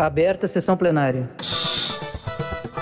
Aberta 0.00 0.46
a 0.46 0.48
sessão 0.48 0.76
plenária. 0.76 1.28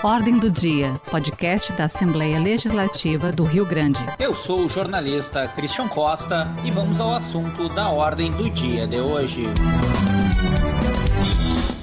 Ordem 0.05 0.39
do 0.39 0.49
Dia, 0.49 0.95
podcast 1.11 1.73
da 1.73 1.87
Assembleia 1.87 2.39
Legislativa 2.39 3.33
do 3.33 3.43
Rio 3.43 3.67
Grande. 3.67 3.99
Eu 4.17 4.33
sou 4.33 4.65
o 4.65 4.69
jornalista 4.69 5.49
Christian 5.49 5.89
Costa 5.89 6.47
e 6.65 6.71
vamos 6.71 7.01
ao 7.01 7.17
assunto 7.17 7.69
da 7.69 7.91
ordem 7.91 8.31
do 8.31 8.49
dia 8.49 8.87
de 8.87 9.01
hoje. 9.01 9.47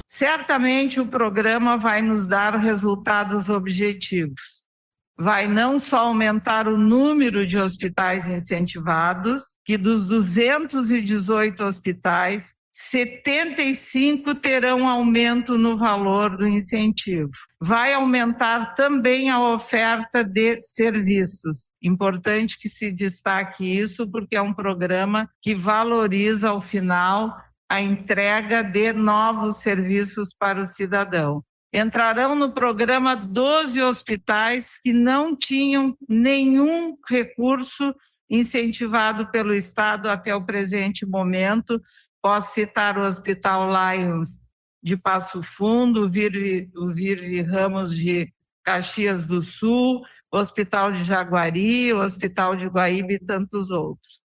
Certamente 0.07 1.01
o 1.01 1.07
programa 1.07 1.77
vai 1.77 2.01
nos 2.01 2.25
dar 2.25 2.55
resultados 2.55 3.49
objetivos. 3.49 4.65
Vai 5.17 5.49
não 5.49 5.77
só 5.77 6.05
aumentar 6.05 6.69
o 6.69 6.77
número 6.77 7.45
de 7.45 7.59
hospitais 7.59 8.25
incentivados, 8.25 9.57
que 9.65 9.77
dos 9.77 10.05
218 10.05 11.61
hospitais, 11.61 12.54
75 12.77 14.35
terão 14.35 14.85
aumento 14.85 15.57
no 15.57 15.77
valor 15.77 16.35
do 16.35 16.45
incentivo. 16.45 17.31
Vai 17.57 17.93
aumentar 17.93 18.75
também 18.75 19.29
a 19.29 19.39
oferta 19.39 20.25
de 20.25 20.59
serviços. 20.59 21.69
Importante 21.81 22.59
que 22.59 22.67
se 22.67 22.91
destaque 22.91 23.63
isso, 23.65 24.05
porque 24.11 24.35
é 24.35 24.41
um 24.41 24.53
programa 24.53 25.29
que 25.41 25.55
valoriza, 25.55 26.49
ao 26.49 26.59
final, 26.59 27.33
a 27.69 27.79
entrega 27.79 28.61
de 28.61 28.91
novos 28.91 29.59
serviços 29.59 30.35
para 30.37 30.59
o 30.59 30.67
cidadão. 30.67 31.41
Entrarão 31.73 32.35
no 32.35 32.51
programa 32.51 33.15
12 33.15 33.81
hospitais 33.81 34.77
que 34.83 34.91
não 34.91 35.33
tinham 35.33 35.95
nenhum 36.09 36.97
recurso 37.07 37.95
incentivado 38.29 39.31
pelo 39.31 39.53
Estado 39.53 40.09
até 40.09 40.35
o 40.35 40.45
presente 40.45 41.05
momento. 41.05 41.81
Posso 42.25 42.55
citar 42.55 42.97
o 42.97 43.05
Hospital 43.05 43.69
Lions 43.69 44.39
de 44.81 44.97
Passo 44.97 45.43
Fundo, 45.43 46.05
o 46.05 46.09
Virve, 46.09 46.71
o 46.75 46.91
Ramos 47.45 47.95
de 47.95 48.33
Caxias 48.63 49.25
do 49.25 49.43
Sul, 49.43 50.03
o 50.31 50.37
Hospital 50.37 50.91
de 50.91 51.03
Jaguari, 51.03 51.93
o 51.93 52.01
Hospital 52.01 52.55
de 52.55 52.65
Guaíba 52.65 53.13
e 53.13 53.19
tantos 53.19 53.69
outros 53.69 54.25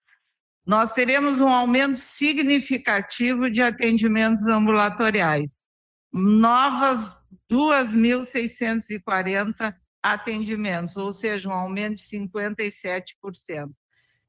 nós 0.66 0.94
teremos 0.94 1.42
um 1.42 1.50
aumento 1.50 1.98
significativo 1.98 3.52
de 3.52 3.62
atendimentos 3.62 4.48
ambulatoriais. 4.48 5.66
Novas 6.12 7.18
2.640 7.52 9.76
atendimentos, 10.02 10.96
ou 10.96 11.12
seja, 11.12 11.50
um 11.50 11.54
aumento 11.54 11.98
de 11.98 12.04
57%. 12.04 13.74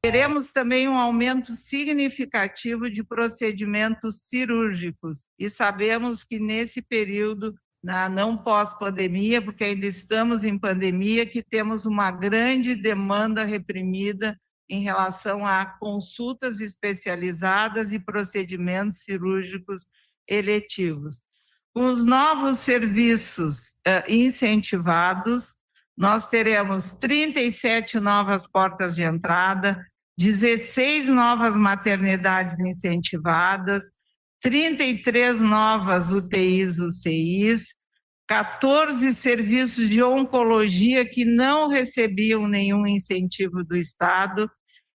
Teremos 0.05 0.52
também 0.52 0.86
um 0.86 0.98
aumento 0.98 1.52
significativo 1.52 2.91
de 2.91 3.02
procedimentos 3.02 4.28
cirúrgicos 4.28 5.27
e 5.38 5.48
sabemos 5.48 6.22
que 6.22 6.38
nesse 6.38 6.83
período, 6.83 7.55
na 7.83 8.06
não 8.06 8.36
pós-pandemia, 8.36 9.41
porque 9.41 9.64
ainda 9.64 9.86
estamos 9.86 10.44
em 10.44 10.58
pandemia, 10.58 11.24
que 11.24 11.42
temos 11.42 11.86
uma 11.86 12.11
grande 12.11 12.74
demanda 12.74 13.44
reprimida 13.44 14.38
em 14.69 14.83
relação 14.83 15.46
a 15.46 15.64
consultas 15.64 16.61
especializadas 16.61 17.91
e 17.91 17.98
procedimentos 17.98 19.05
cirúrgicos 19.05 19.86
eletivos. 20.28 21.22
Com 21.72 21.86
os 21.86 22.05
novos 22.05 22.58
serviços 22.58 23.68
uh, 23.89 24.05
incentivados, 24.06 25.55
nós 25.96 26.28
teremos 26.28 26.92
37 26.92 27.98
novas 28.00 28.46
portas 28.46 28.94
de 28.94 29.02
entrada, 29.02 29.83
16 30.16 31.08
novas 31.08 31.56
maternidades 31.56 32.60
incentivadas, 32.60 33.90
33 34.40 35.40
novas 35.40 36.10
UTIs, 36.10 36.78
UCIs, 36.78 37.74
14 38.26 39.12
serviços 39.12 39.88
de 39.88 40.02
oncologia 40.02 41.08
que 41.08 41.24
não 41.24 41.68
recebiam 41.68 42.46
nenhum 42.46 42.86
incentivo 42.86 43.64
do 43.64 43.76
Estado 43.76 44.50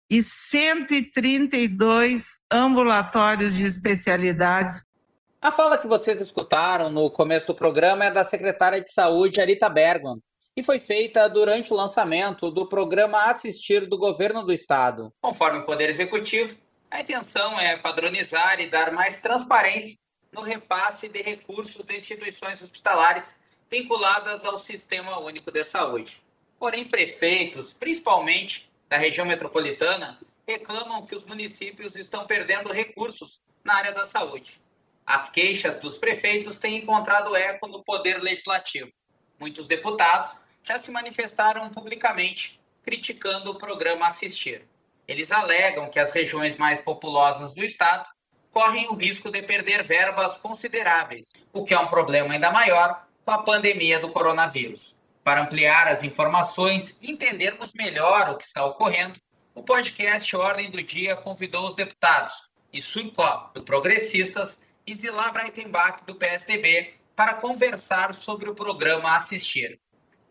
e 0.10 0.22
132 0.22 2.26
ambulatórios 2.52 3.54
de 3.54 3.66
especialidades. 3.66 4.84
A 5.42 5.52
fala 5.52 5.78
que 5.78 5.88
vocês 5.88 6.20
escutaram 6.20 6.90
no 6.90 7.10
começo 7.10 7.48
do 7.48 7.56
programa 7.56 8.06
é 8.06 8.12
da 8.12 8.24
secretária 8.24 8.82
de 8.82 8.92
Saúde, 8.92 9.42
Arita 9.42 9.70
Bergman, 9.70 10.20
e 10.56 10.64
foi 10.64 10.80
feita 10.80 11.28
durante 11.28 11.74
o 11.74 11.76
lançamento 11.76 12.50
do 12.50 12.68
programa 12.68 13.26
Assistir 13.26 13.86
do 13.86 13.98
Governo 13.98 14.42
do 14.42 14.54
Estado. 14.54 15.14
Conforme 15.22 15.60
o 15.60 15.66
Poder 15.66 15.90
Executivo, 15.90 16.58
a 16.90 17.02
intenção 17.02 17.60
é 17.60 17.76
padronizar 17.76 18.62
e 18.62 18.68
dar 18.68 18.92
mais 18.92 19.20
transparência 19.20 19.98
no 20.32 20.42
repasse 20.42 21.10
de 21.10 21.22
recursos 21.22 21.86
de 21.86 21.98
instituições 21.98 22.62
hospitalares 22.62 23.36
vinculadas 23.70 24.46
ao 24.46 24.58
Sistema 24.58 25.20
Único 25.20 25.52
de 25.52 25.64
Saúde. 25.66 26.24
Porém, 26.58 26.86
prefeitos, 26.86 27.74
principalmente 27.74 28.72
da 28.88 28.98
região 28.98 29.26
metropolitana, 29.26 30.18
reclamam 30.48 31.06
que 31.06 31.16
os 31.16 31.26
municípios 31.26 31.96
estão 31.98 32.26
perdendo 32.26 32.72
recursos 32.72 33.42
na 33.64 33.76
área 33.76 33.92
da 33.92 34.06
saúde. 34.06 34.62
As 35.06 35.28
queixas 35.30 35.78
dos 35.78 35.98
prefeitos 35.98 36.58
têm 36.58 36.78
encontrado 36.78 37.36
eco 37.36 37.68
no 37.68 37.84
Poder 37.84 38.22
Legislativo. 38.22 38.92
Muitos 39.40 39.68
deputados 39.68 40.36
já 40.66 40.80
se 40.80 40.90
manifestaram 40.90 41.70
publicamente 41.70 42.60
criticando 42.84 43.52
o 43.52 43.56
programa 43.56 44.08
Assistir. 44.08 44.68
Eles 45.08 45.32
alegam 45.32 45.90
que 45.90 46.00
as 46.00 46.12
regiões 46.12 46.56
mais 46.56 46.82
populosas 46.82 47.54
do 47.54 47.64
estado 47.64 48.10
correm 48.52 48.88
o 48.88 48.96
risco 48.96 49.30
de 49.30 49.42
perder 49.44 49.84
verbas 49.84 50.38
consideráveis, 50.38 51.34
o 51.54 51.64
que 51.64 51.74
é 51.74 51.80
um 51.80 51.88
problema 51.88 52.34
ainda 52.34 52.52
maior 52.52 53.06
com 53.24 53.32
a 53.32 53.44
pandemia 53.44 54.00
do 54.00 54.10
coronavírus. 54.10 54.96
Para 55.24 55.42
ampliar 55.42 55.88
as 55.88 56.04
informações 56.04 56.96
e 57.02 57.12
entendermos 57.12 57.74
melhor 57.74 58.30
o 58.30 58.38
que 58.38 58.44
está 58.44 58.66
ocorrendo, 58.66 59.20
o 59.54 59.64
podcast 59.64 60.36
Ordem 60.36 60.70
do 60.70 60.82
Dia 60.82 61.16
convidou 61.16 61.68
os 61.68 61.76
deputados 61.76 62.34
Issurcó, 62.74 63.52
do 63.54 63.64
Progressistas, 63.64 64.60
e 64.86 64.94
Zilá 64.96 65.32
Breitenbach, 65.32 66.04
do 66.06 66.16
PSDB, 66.16 66.94
para 67.16 67.36
conversar 67.36 68.14
sobre 68.14 68.50
o 68.50 68.56
programa 68.56 69.16
Assistir. 69.16 69.80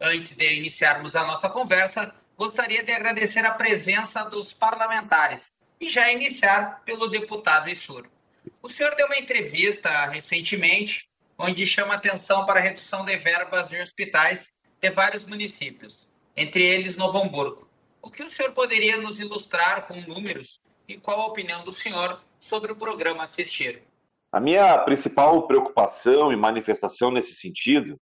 Antes 0.00 0.36
de 0.36 0.54
iniciarmos 0.54 1.14
a 1.14 1.24
nossa 1.24 1.48
conversa, 1.48 2.14
gostaria 2.36 2.82
de 2.82 2.92
agradecer 2.92 3.44
a 3.46 3.52
presença 3.52 4.24
dos 4.24 4.52
parlamentares 4.52 5.56
e 5.80 5.88
já 5.88 6.10
iniciar 6.10 6.82
pelo 6.84 7.08
deputado 7.08 7.70
Issur. 7.70 8.06
O 8.62 8.68
senhor 8.68 8.94
deu 8.96 9.06
uma 9.06 9.18
entrevista 9.18 10.06
recentemente 10.06 11.08
onde 11.38 11.66
chama 11.66 11.94
atenção 11.94 12.44
para 12.44 12.60
a 12.60 12.62
redução 12.62 13.04
de 13.04 13.16
verbas 13.16 13.68
de 13.68 13.80
hospitais 13.80 14.48
de 14.80 14.90
vários 14.90 15.24
municípios, 15.24 16.08
entre 16.36 16.62
eles 16.62 16.96
Novo 16.96 17.18
Hamburgo. 17.18 17.68
O 18.02 18.10
que 18.10 18.22
o 18.22 18.28
senhor 18.28 18.52
poderia 18.52 18.96
nos 18.96 19.18
ilustrar 19.18 19.86
com 19.86 19.94
números 20.02 20.60
e 20.86 20.96
qual 20.98 21.20
a 21.20 21.26
opinião 21.26 21.64
do 21.64 21.72
senhor 21.72 22.20
sobre 22.38 22.70
o 22.70 22.76
programa 22.76 23.24
Assistir? 23.24 23.82
A 24.30 24.40
minha 24.40 24.76
principal 24.78 25.46
preocupação 25.46 26.32
e 26.32 26.36
manifestação 26.36 27.10
nesse 27.10 27.34
sentido 27.34 27.98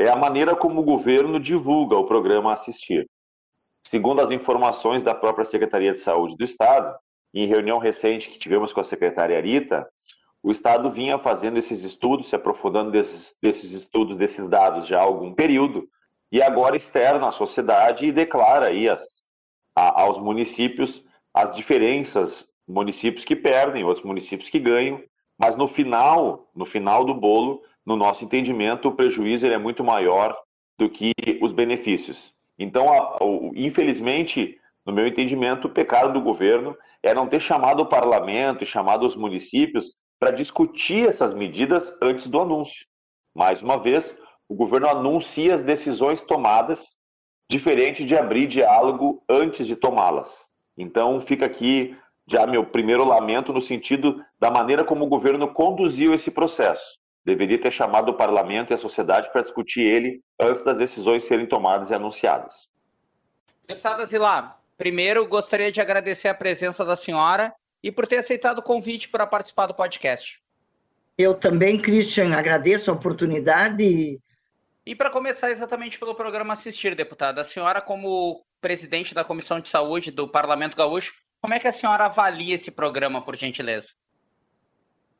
é 0.00 0.08
a 0.08 0.16
maneira 0.16 0.56
como 0.56 0.80
o 0.80 0.84
governo 0.84 1.38
divulga 1.38 1.96
o 1.96 2.06
programa 2.06 2.54
Assistir. 2.54 3.06
Segundo 3.86 4.22
as 4.22 4.30
informações 4.30 5.04
da 5.04 5.14
própria 5.14 5.44
Secretaria 5.44 5.92
de 5.92 5.98
Saúde 5.98 6.36
do 6.36 6.44
Estado, 6.44 6.96
em 7.34 7.46
reunião 7.46 7.78
recente 7.78 8.30
que 8.30 8.38
tivemos 8.38 8.72
com 8.72 8.80
a 8.80 8.84
secretária 8.84 9.36
Arita, 9.36 9.86
o 10.42 10.50
Estado 10.50 10.90
vinha 10.90 11.18
fazendo 11.18 11.58
esses 11.58 11.84
estudos, 11.84 12.30
se 12.30 12.36
aprofundando 12.36 12.90
desses, 12.90 13.36
desses 13.42 13.72
estudos, 13.72 14.16
desses 14.16 14.48
dados 14.48 14.86
já 14.86 14.98
há 14.98 15.02
algum 15.02 15.34
período, 15.34 15.86
e 16.32 16.40
agora 16.40 16.76
externa 16.76 17.28
à 17.28 17.30
sociedade 17.30 18.06
e 18.06 18.12
declara 18.12 18.68
aí 18.68 18.88
as, 18.88 19.26
a, 19.76 20.00
aos 20.02 20.18
municípios 20.18 21.04
as 21.34 21.54
diferenças, 21.54 22.48
municípios 22.66 23.24
que 23.24 23.36
perdem, 23.36 23.84
outros 23.84 24.04
municípios 24.04 24.48
que 24.48 24.58
ganham, 24.58 25.02
mas 25.38 25.56
no 25.56 25.68
final, 25.68 26.50
no 26.54 26.64
final 26.64 27.04
do 27.04 27.14
bolo, 27.14 27.62
no 27.90 27.96
nosso 27.96 28.24
entendimento, 28.24 28.88
o 28.88 28.94
prejuízo 28.94 29.46
é 29.48 29.58
muito 29.58 29.82
maior 29.82 30.36
do 30.78 30.88
que 30.88 31.12
os 31.42 31.52
benefícios. 31.52 32.32
Então, 32.56 32.92
a, 32.92 33.18
o, 33.20 33.50
infelizmente, 33.56 34.56
no 34.86 34.92
meu 34.92 35.08
entendimento, 35.08 35.66
o 35.66 35.70
pecado 35.70 36.12
do 36.12 36.20
governo 36.20 36.76
é 37.02 37.12
não 37.12 37.26
ter 37.26 37.40
chamado 37.40 37.80
o 37.80 37.86
parlamento 37.86 38.62
e 38.62 38.66
chamado 38.66 39.04
os 39.04 39.16
municípios 39.16 39.98
para 40.20 40.30
discutir 40.30 41.08
essas 41.08 41.34
medidas 41.34 41.92
antes 42.00 42.28
do 42.28 42.40
anúncio. 42.40 42.86
Mais 43.34 43.60
uma 43.60 43.76
vez, 43.76 44.16
o 44.48 44.54
governo 44.54 44.88
anuncia 44.88 45.54
as 45.54 45.62
decisões 45.62 46.20
tomadas, 46.22 46.96
diferente 47.50 48.04
de 48.04 48.16
abrir 48.16 48.46
diálogo 48.46 49.20
antes 49.28 49.66
de 49.66 49.74
tomá-las. 49.74 50.44
Então, 50.78 51.20
fica 51.20 51.46
aqui 51.46 51.96
já 52.28 52.46
meu 52.46 52.64
primeiro 52.64 53.04
lamento 53.04 53.52
no 53.52 53.60
sentido 53.60 54.24
da 54.38 54.48
maneira 54.48 54.84
como 54.84 55.04
o 55.04 55.08
governo 55.08 55.52
conduziu 55.52 56.14
esse 56.14 56.30
processo. 56.30 56.99
Deveria 57.24 57.60
ter 57.60 57.70
chamado 57.70 58.10
o 58.10 58.16
parlamento 58.16 58.72
e 58.72 58.74
a 58.74 58.78
sociedade 58.78 59.30
para 59.32 59.42
discutir 59.42 59.82
ele 59.82 60.22
antes 60.40 60.62
das 60.64 60.78
decisões 60.78 61.24
serem 61.24 61.46
tomadas 61.46 61.90
e 61.90 61.94
anunciadas. 61.94 62.68
Deputada 63.66 64.04
Zilar, 64.06 64.60
Primeiro, 64.80 65.28
gostaria 65.28 65.70
de 65.70 65.78
agradecer 65.78 66.28
a 66.28 66.34
presença 66.34 66.82
da 66.86 66.96
senhora 66.96 67.52
e 67.82 67.92
por 67.92 68.06
ter 68.06 68.16
aceitado 68.16 68.60
o 68.60 68.62
convite 68.62 69.10
para 69.10 69.26
participar 69.26 69.66
do 69.66 69.74
podcast. 69.74 70.40
Eu 71.18 71.34
também, 71.34 71.78
Christian, 71.78 72.34
agradeço 72.34 72.90
a 72.90 72.94
oportunidade. 72.94 74.18
E 74.86 74.94
para 74.96 75.10
começar 75.10 75.50
exatamente 75.50 75.98
pelo 75.98 76.14
programa 76.14 76.54
Assistir, 76.54 76.94
deputada, 76.94 77.42
a 77.42 77.44
senhora, 77.44 77.82
como 77.82 78.42
presidente 78.58 79.14
da 79.14 79.22
Comissão 79.22 79.60
de 79.60 79.68
Saúde 79.68 80.10
do 80.10 80.26
Parlamento 80.26 80.78
Gaúcho, 80.78 81.12
como 81.42 81.52
é 81.52 81.58
que 81.58 81.68
a 81.68 81.74
senhora 81.74 82.06
avalia 82.06 82.54
esse 82.54 82.70
programa, 82.70 83.20
por 83.20 83.36
gentileza? 83.36 83.92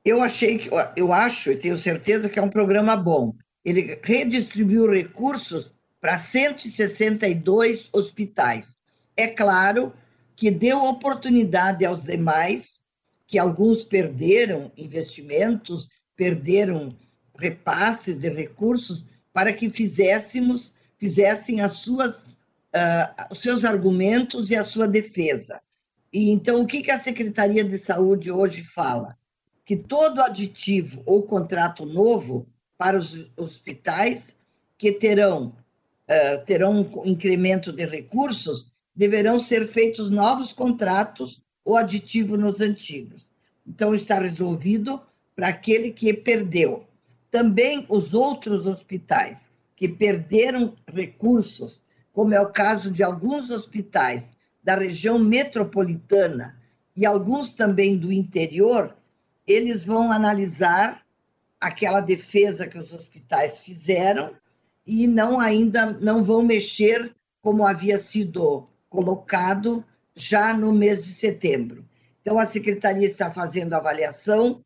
Eu 0.05 0.23
achei 0.23 0.59
que, 0.59 0.71
eu 0.97 1.13
acho 1.13 1.51
e 1.53 1.57
tenho 1.57 1.77
certeza 1.77 2.29
que 2.29 2.39
é 2.39 2.43
um 2.43 2.51
programa 2.51 2.97
bom. 2.97 3.35
Ele 3.65 3.99
redistribuiu 4.03 4.91
recursos 4.91 5.75
para 6.01 6.17
162 6.17 7.89
hospitais. 7.93 8.67
É 9.17 9.27
claro 9.27 9.93
que 10.35 10.51
deu 10.51 10.83
oportunidade 10.85 11.85
aos 11.85 12.03
demais 12.03 12.83
que 13.27 13.39
alguns 13.39 13.85
perderam 13.85 14.73
investimentos, 14.77 15.89
perderam 16.17 16.97
repasses 17.39 18.19
de 18.19 18.29
recursos 18.29 19.05
para 19.33 19.53
que 19.53 19.69
fizéssemos, 19.71 20.75
fizessem 20.99 21.61
as 21.61 21.73
suas, 21.73 22.19
uh, 22.21 23.31
os 23.31 23.41
seus 23.41 23.65
argumentos 23.65 24.51
e 24.51 24.57
a 24.57 24.65
sua 24.65 24.89
defesa. 24.89 25.61
E 26.13 26.31
então, 26.31 26.63
o 26.63 26.67
que, 26.67 26.83
que 26.83 26.91
a 26.91 26.99
Secretaria 26.99 27.63
de 27.63 27.79
Saúde 27.79 28.31
hoje 28.31 28.65
fala? 28.65 29.17
Que 29.71 29.77
todo 29.77 30.21
aditivo 30.21 31.01
ou 31.07 31.23
contrato 31.23 31.87
novo 31.87 32.45
para 32.77 32.99
os 32.99 33.31
hospitais 33.37 34.37
que 34.77 34.91
terão, 34.91 35.55
uh, 36.09 36.45
terão 36.45 36.81
um 36.81 37.07
incremento 37.07 37.73
de 37.73 37.87
recursos, 37.87 38.73
deverão 38.97 39.39
ser 39.39 39.69
feitos 39.69 40.11
novos 40.11 40.53
contratos 40.53 41.41
o 41.65 41.77
aditivo 41.77 42.37
nos 42.37 42.61
antigos. 42.61 43.31
Então, 43.65 43.95
está 43.95 44.19
resolvido 44.19 45.01
para 45.37 45.47
aquele 45.47 45.93
que 45.93 46.13
perdeu. 46.13 46.85
Também 47.31 47.87
os 47.89 48.13
outros 48.13 48.67
hospitais 48.67 49.49
que 49.77 49.87
perderam 49.87 50.75
recursos, 50.93 51.81
como 52.13 52.35
é 52.35 52.41
o 52.41 52.51
caso 52.51 52.91
de 52.91 53.05
alguns 53.05 53.51
hospitais 53.51 54.33
da 54.65 54.75
região 54.75 55.17
metropolitana 55.17 56.59
e 56.97 57.07
alguns 57.07 57.55
também 57.55 57.97
do 57.97 58.13
interior, 58.13 58.97
eles 59.51 59.85
vão 59.85 60.13
analisar 60.13 61.03
aquela 61.61 62.01
defesa 62.01 62.67
que 62.67 62.79
os 62.79 62.93
hospitais 62.93 63.61
fizeram 63.61 64.35
e 64.87 65.07
não 65.07 65.39
ainda 65.39 65.87
não 65.87 66.25
vão 66.25 66.43
mexer 66.43 67.15
como 67.43 67.67
havia 67.67 67.99
sido 67.99 68.69
colocado 68.89 69.85
já 70.15 70.55
no 70.55 70.73
mês 70.73 71.05
de 71.05 71.13
setembro. 71.13 71.85
Então, 72.21 72.39
a 72.39 72.47
secretaria 72.47 73.07
está 73.07 73.31
fazendo 73.31 73.75
avaliação. 73.75 74.63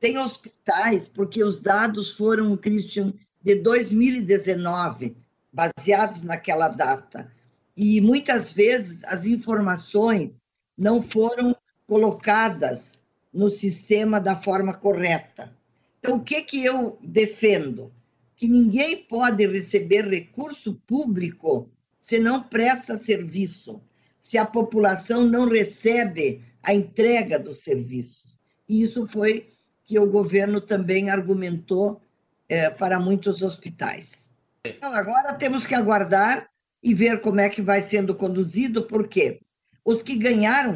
Tem 0.00 0.18
hospitais, 0.18 1.06
porque 1.08 1.42
os 1.42 1.60
dados 1.60 2.12
foram, 2.12 2.56
Christian, 2.56 3.12
de 3.42 3.56
2019, 3.56 5.16
baseados 5.52 6.22
naquela 6.22 6.68
data. 6.68 7.30
E 7.76 8.00
muitas 8.00 8.52
vezes 8.52 9.02
as 9.04 9.26
informações 9.26 10.40
não 10.76 11.02
foram 11.02 11.54
colocadas 11.86 12.93
no 13.34 13.50
sistema 13.50 14.20
da 14.20 14.36
forma 14.36 14.72
correta. 14.72 15.52
Então, 15.98 16.16
o 16.16 16.22
que, 16.22 16.40
que 16.42 16.64
eu 16.64 16.98
defendo? 17.02 17.92
Que 18.36 18.46
ninguém 18.46 18.96
pode 18.96 19.46
receber 19.46 20.06
recurso 20.06 20.74
público 20.86 21.68
se 21.98 22.18
não 22.18 22.42
presta 22.42 22.96
serviço, 22.96 23.82
se 24.20 24.38
a 24.38 24.46
população 24.46 25.26
não 25.26 25.48
recebe 25.48 26.42
a 26.62 26.72
entrega 26.72 27.38
dos 27.38 27.60
serviços. 27.62 28.38
E 28.68 28.82
isso 28.82 29.06
foi 29.06 29.50
que 29.84 29.98
o 29.98 30.10
governo 30.10 30.60
também 30.60 31.10
argumentou 31.10 32.00
é, 32.48 32.70
para 32.70 33.00
muitos 33.00 33.42
hospitais. 33.42 34.28
Então, 34.64 34.92
agora 34.92 35.34
temos 35.34 35.66
que 35.66 35.74
aguardar 35.74 36.48
e 36.82 36.94
ver 36.94 37.20
como 37.20 37.40
é 37.40 37.48
que 37.48 37.62
vai 37.62 37.80
sendo 37.80 38.14
conduzido, 38.14 38.82
porque 38.86 39.40
os 39.84 40.02
que 40.02 40.16
ganharam 40.16 40.74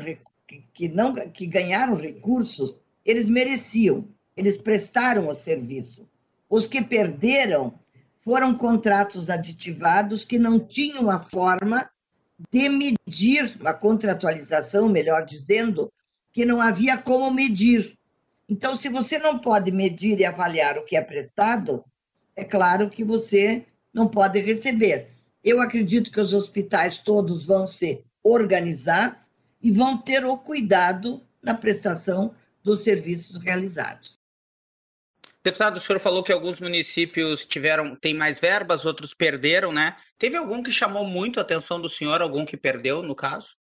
que 0.72 0.88
não 0.88 1.14
que 1.14 1.46
ganharam 1.46 1.94
recursos, 1.94 2.78
eles 3.04 3.28
mereciam, 3.28 4.08
eles 4.36 4.56
prestaram 4.56 5.28
o 5.28 5.34
serviço. 5.34 6.08
Os 6.48 6.66
que 6.66 6.82
perderam 6.82 7.78
foram 8.20 8.54
contratos 8.54 9.28
aditivados 9.28 10.24
que 10.24 10.38
não 10.38 10.58
tinham 10.58 11.10
a 11.10 11.18
forma 11.20 11.88
de 12.50 12.68
medir, 12.68 13.56
uma 13.60 13.74
contratualização, 13.74 14.88
melhor 14.88 15.24
dizendo, 15.24 15.92
que 16.32 16.44
não 16.44 16.60
havia 16.60 16.96
como 16.96 17.30
medir. 17.30 17.96
Então, 18.48 18.76
se 18.76 18.88
você 18.88 19.18
não 19.18 19.38
pode 19.38 19.70
medir 19.70 20.20
e 20.20 20.24
avaliar 20.24 20.78
o 20.78 20.84
que 20.84 20.96
é 20.96 21.02
prestado, 21.02 21.84
é 22.36 22.44
claro 22.44 22.88
que 22.88 23.04
você 23.04 23.66
não 23.92 24.08
pode 24.08 24.38
receber. 24.40 25.08
Eu 25.42 25.60
acredito 25.60 26.10
que 26.12 26.20
os 26.20 26.32
hospitais 26.32 26.98
todos 26.98 27.44
vão 27.44 27.66
se 27.66 28.04
organizar 28.22 29.26
e 29.62 29.70
vão 29.70 29.98
ter 29.98 30.24
o 30.24 30.36
cuidado 30.36 31.22
na 31.42 31.54
prestação 31.54 32.34
dos 32.62 32.82
serviços 32.82 33.42
realizados. 33.42 34.18
Deputado, 35.42 35.76
o 35.76 35.80
senhor 35.80 35.98
falou 35.98 36.22
que 36.22 36.32
alguns 36.32 36.60
municípios 36.60 37.46
tiveram, 37.46 37.94
têm 37.96 38.12
mais 38.12 38.38
verbas, 38.38 38.84
outros 38.84 39.14
perderam, 39.14 39.72
né? 39.72 39.96
Teve 40.18 40.36
algum 40.36 40.62
que 40.62 40.72
chamou 40.72 41.04
muito 41.04 41.38
a 41.38 41.42
atenção 41.42 41.80
do 41.80 41.88
senhor, 41.88 42.20
algum 42.20 42.44
que 42.44 42.56
perdeu, 42.56 43.02
no 43.02 43.14
caso? 43.14 43.56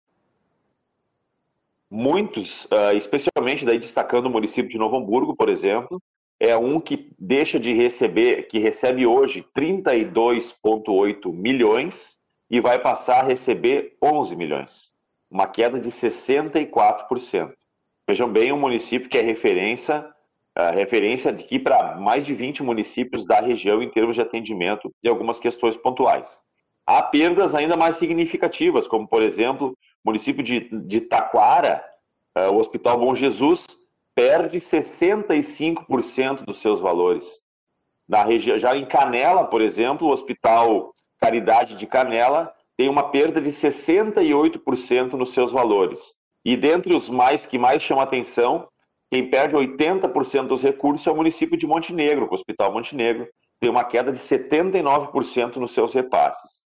Muitos, 1.88 2.66
ah, 2.72 2.92
especialmente 2.94 3.64
daí 3.64 3.78
destacando 3.78 4.26
o 4.26 4.30
município 4.30 4.70
de 4.70 4.78
Novo 4.78 4.96
Hamburgo, 4.96 5.36
por 5.36 5.48
exemplo, 5.48 6.02
é 6.40 6.56
um 6.56 6.80
que 6.80 7.12
deixa 7.18 7.60
de 7.60 7.72
receber, 7.72 8.48
que 8.48 8.58
recebe 8.58 9.06
hoje 9.06 9.46
32,8 9.56 11.32
milhões 11.32 12.16
e 12.50 12.60
vai 12.60 12.78
passar 12.78 13.20
a 13.22 13.26
receber 13.26 13.96
11 14.02 14.34
milhões, 14.36 14.90
uma 15.30 15.46
queda 15.46 15.78
de 15.78 15.90
64%. 15.90 17.52
Vejam 18.08 18.28
bem, 18.28 18.52
um 18.52 18.58
município 18.58 19.08
que 19.08 19.18
é 19.18 19.22
referência 19.22 20.08
referência 20.74 21.30
aqui 21.30 21.58
para 21.58 21.96
mais 21.96 22.24
de 22.24 22.32
20 22.32 22.62
municípios 22.62 23.26
da 23.26 23.40
região 23.40 23.82
em 23.82 23.90
termos 23.90 24.16
de 24.16 24.22
atendimento 24.22 24.90
de 25.02 25.08
algumas 25.08 25.38
questões 25.38 25.76
pontuais. 25.76 26.40
Há 26.86 27.02
perdas 27.02 27.54
ainda 27.54 27.76
mais 27.76 27.96
significativas, 27.96 28.86
como, 28.86 29.06
por 29.06 29.22
exemplo, 29.22 29.76
o 30.04 30.08
município 30.08 30.42
de, 30.42 30.68
de 30.86 31.00
Taquara, 31.00 31.84
uh, 32.38 32.52
o 32.52 32.58
Hospital 32.58 32.98
Bom 32.98 33.14
Jesus, 33.14 33.66
perde 34.14 34.58
65% 34.58 36.44
dos 36.44 36.58
seus 36.60 36.80
valores. 36.80 37.26
Na 38.08 38.22
região, 38.22 38.58
já 38.58 38.74
em 38.76 38.86
Canela, 38.86 39.44
por 39.44 39.60
exemplo, 39.60 40.06
o 40.06 40.12
Hospital 40.12 40.92
Caridade 41.20 41.76
de 41.76 41.86
Canela 41.86 42.54
tem 42.76 42.88
uma 42.88 43.10
perda 43.10 43.40
de 43.40 43.50
68% 43.50 45.12
nos 45.12 45.32
seus 45.32 45.50
valores. 45.50 46.00
E 46.44 46.56
dentre 46.56 46.94
os 46.94 47.08
mais 47.08 47.46
que 47.46 47.58
mais 47.58 47.82
chamam 47.82 48.04
atenção, 48.04 48.68
quem 49.10 49.30
perde 49.30 49.54
80% 49.54 50.46
dos 50.46 50.62
recursos 50.62 51.06
é 51.06 51.10
o 51.10 51.16
município 51.16 51.56
de 51.56 51.66
Montenegro, 51.66 52.28
o 52.30 52.34
Hospital 52.34 52.72
Montenegro, 52.72 53.28
tem 53.60 53.70
uma 53.70 53.84
queda 53.84 54.12
de 54.12 54.18
79% 54.18 55.56
nos 55.56 55.72
seus 55.72 55.94
repasses. 55.94 56.62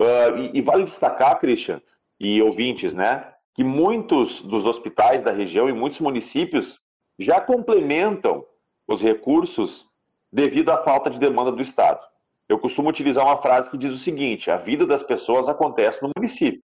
Uh, 0.00 0.38
e, 0.38 0.58
e, 0.58 0.62
vale 0.62 0.84
destacar, 0.84 1.40
Christian, 1.40 1.82
e 2.20 2.40
ouvintes, 2.40 2.94
né, 2.94 3.32
que 3.54 3.64
muitos 3.64 4.42
dos 4.42 4.64
hospitais 4.64 5.22
da 5.24 5.32
região 5.32 5.68
e 5.68 5.72
muitos 5.72 5.98
municípios 5.98 6.80
já 7.18 7.40
complementam 7.40 8.44
os 8.86 9.02
recursos 9.02 9.88
devido 10.32 10.70
à 10.70 10.78
falta 10.84 11.10
de 11.10 11.18
demanda 11.18 11.50
do 11.50 11.60
Estado. 11.60 12.00
Eu 12.48 12.58
costumo 12.58 12.88
utilizar 12.88 13.24
uma 13.24 13.42
frase 13.42 13.70
que 13.70 13.76
diz 13.76 13.92
o 13.92 13.98
seguinte: 13.98 14.50
a 14.50 14.56
vida 14.56 14.86
das 14.86 15.02
pessoas 15.02 15.48
acontece 15.48 16.02
no 16.02 16.10
município. 16.16 16.62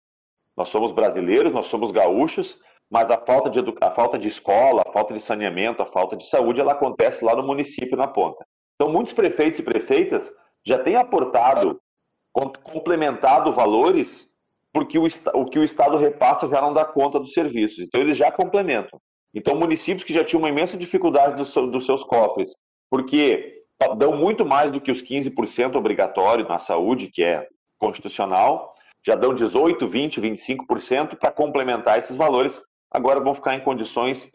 Nós 0.57 0.69
somos 0.69 0.93
brasileiros, 0.93 1.53
nós 1.53 1.67
somos 1.67 1.91
gaúchos, 1.91 2.61
mas 2.91 3.11
a 3.11 3.19
falta 3.19 3.49
de, 3.49 3.61
a 3.81 3.91
falta 3.93 4.19
de 4.19 4.29
escola, 4.29 4.83
a 4.87 4.93
falta 4.93 5.15
de 5.15 5.21
saneamento, 5.21 5.81
a 5.81 5.87
falta 5.87 6.17
de 6.17 6.29
saúde, 6.29 6.61
ela 6.61 6.73
acontece 6.73 7.25
lá 7.25 7.35
no 7.35 7.43
município, 7.43 7.97
na 7.97 8.09
ponta. 8.09 8.45
Então, 8.75 8.93
muitos 8.93 9.13
prefeitos 9.13 9.61
e 9.61 9.63
prefeitas 9.63 10.31
já 10.67 10.79
têm 10.79 10.97
aportado, 10.97 11.81
complementado 12.33 13.53
valores, 13.53 14.29
porque 14.73 14.99
o, 14.99 15.07
o 15.35 15.45
que 15.47 15.59
o 15.59 15.65
Estado 15.65 15.97
repassa 15.97 16.49
já 16.49 16.61
não 16.61 16.75
dá 16.75 16.85
conta 16.85 17.19
dos 17.19 17.33
serviços. 17.33 17.79
Então, 17.79 18.01
eles 18.01 18.19
já 18.19 18.31
complementam. 18.31 19.01
Então, 19.35 19.55
municípios 19.57 20.05
que 20.05 20.13
já 20.13 20.25
tinham 20.25 20.43
uma 20.43 20.49
imensa 20.49 20.77
dificuldade 20.77 21.37
dos, 21.37 21.55
dos 21.55 21.87
seus 21.87 22.03
cofres, 22.03 22.51
porque 22.91 23.60
dão 23.97 24.17
muito 24.17 24.45
mais 24.45 24.71
do 24.71 24.81
que 24.81 24.91
os 24.91 25.03
15% 25.03 25.77
obrigatório 25.77 26.47
na 26.47 26.59
saúde, 26.59 27.09
que 27.09 27.23
é 27.23 27.49
constitucional, 27.79 28.75
já 29.05 29.15
dão 29.15 29.35
18, 29.35 29.89
20, 29.89 30.21
25% 30.21 31.17
para 31.17 31.33
complementar 31.33 31.99
esses 31.99 32.17
valores. 32.17 32.61
Agora 32.91 33.21
vão 33.21 33.35
ficar 33.35 33.55
em 33.55 33.61
condições 33.61 34.29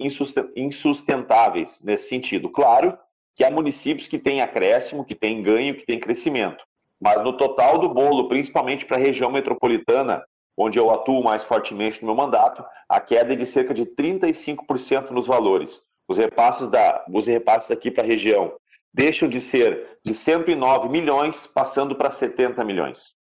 insustentáveis 0.56 1.80
nesse 1.84 2.10
sentido. 2.10 2.50
Claro 2.50 2.98
que 3.36 3.44
há 3.44 3.52
municípios 3.52 4.08
que 4.08 4.18
têm 4.18 4.42
acréscimo, 4.42 5.06
que 5.06 5.14
têm 5.14 5.44
ganho, 5.44 5.76
que 5.76 5.86
têm 5.86 6.00
crescimento, 6.00 6.64
mas 7.00 7.22
no 7.22 7.34
total 7.34 7.78
do 7.78 7.90
bolo, 7.90 8.30
principalmente 8.30 8.86
para 8.86 8.98
a 8.98 9.00
região 9.00 9.30
metropolitana, 9.30 10.24
onde 10.58 10.80
eu 10.80 10.90
atuo 10.90 11.22
mais 11.22 11.44
fortemente 11.44 12.02
no 12.02 12.08
meu 12.08 12.16
mandato, 12.16 12.64
a 12.88 13.00
queda 13.02 13.34
é 13.34 13.36
de 13.36 13.46
cerca 13.46 13.74
de 13.74 13.86
35% 13.86 15.12
nos 15.12 15.28
valores, 15.28 15.82
Os 16.08 16.18
repasses, 16.18 16.70
da, 16.70 17.04
os 17.14 17.28
repasses 17.28 17.72
aqui 17.72 17.92
para 17.92 18.06
a 18.06 18.08
região 18.08 18.54
deixam 18.96 19.28
de 19.28 19.42
ser 19.42 20.00
de 20.06 20.14
109 20.14 20.88
milhões, 20.88 21.46
passando 21.48 21.98
para 21.98 22.10
70 22.10 22.64
milhões. 22.64 23.14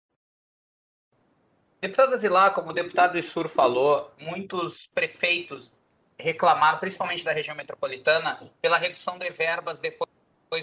Deputada 1.80 2.16
Zilá, 2.18 2.50
como 2.50 2.70
o 2.70 2.72
deputado 2.74 3.18
Issur 3.18 3.48
falou, 3.48 4.12
muitos 4.20 4.86
prefeitos 4.88 5.74
reclamaram, 6.18 6.78
principalmente 6.78 7.24
da 7.24 7.32
região 7.32 7.56
metropolitana, 7.56 8.52
pela 8.60 8.76
redução 8.76 9.18
de 9.18 9.30
verbas 9.30 9.80
depois 9.80 10.10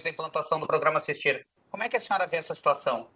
da 0.04 0.10
implantação 0.12 0.60
do 0.60 0.68
programa 0.68 1.00
Assistir. 1.00 1.46
Como 1.72 1.84
é 1.84 1.90
que 1.90 1.98
a 1.98 2.00
senhora 2.00 2.28
vê 2.28 2.38
essa 2.38 2.54
situação? 2.54 3.10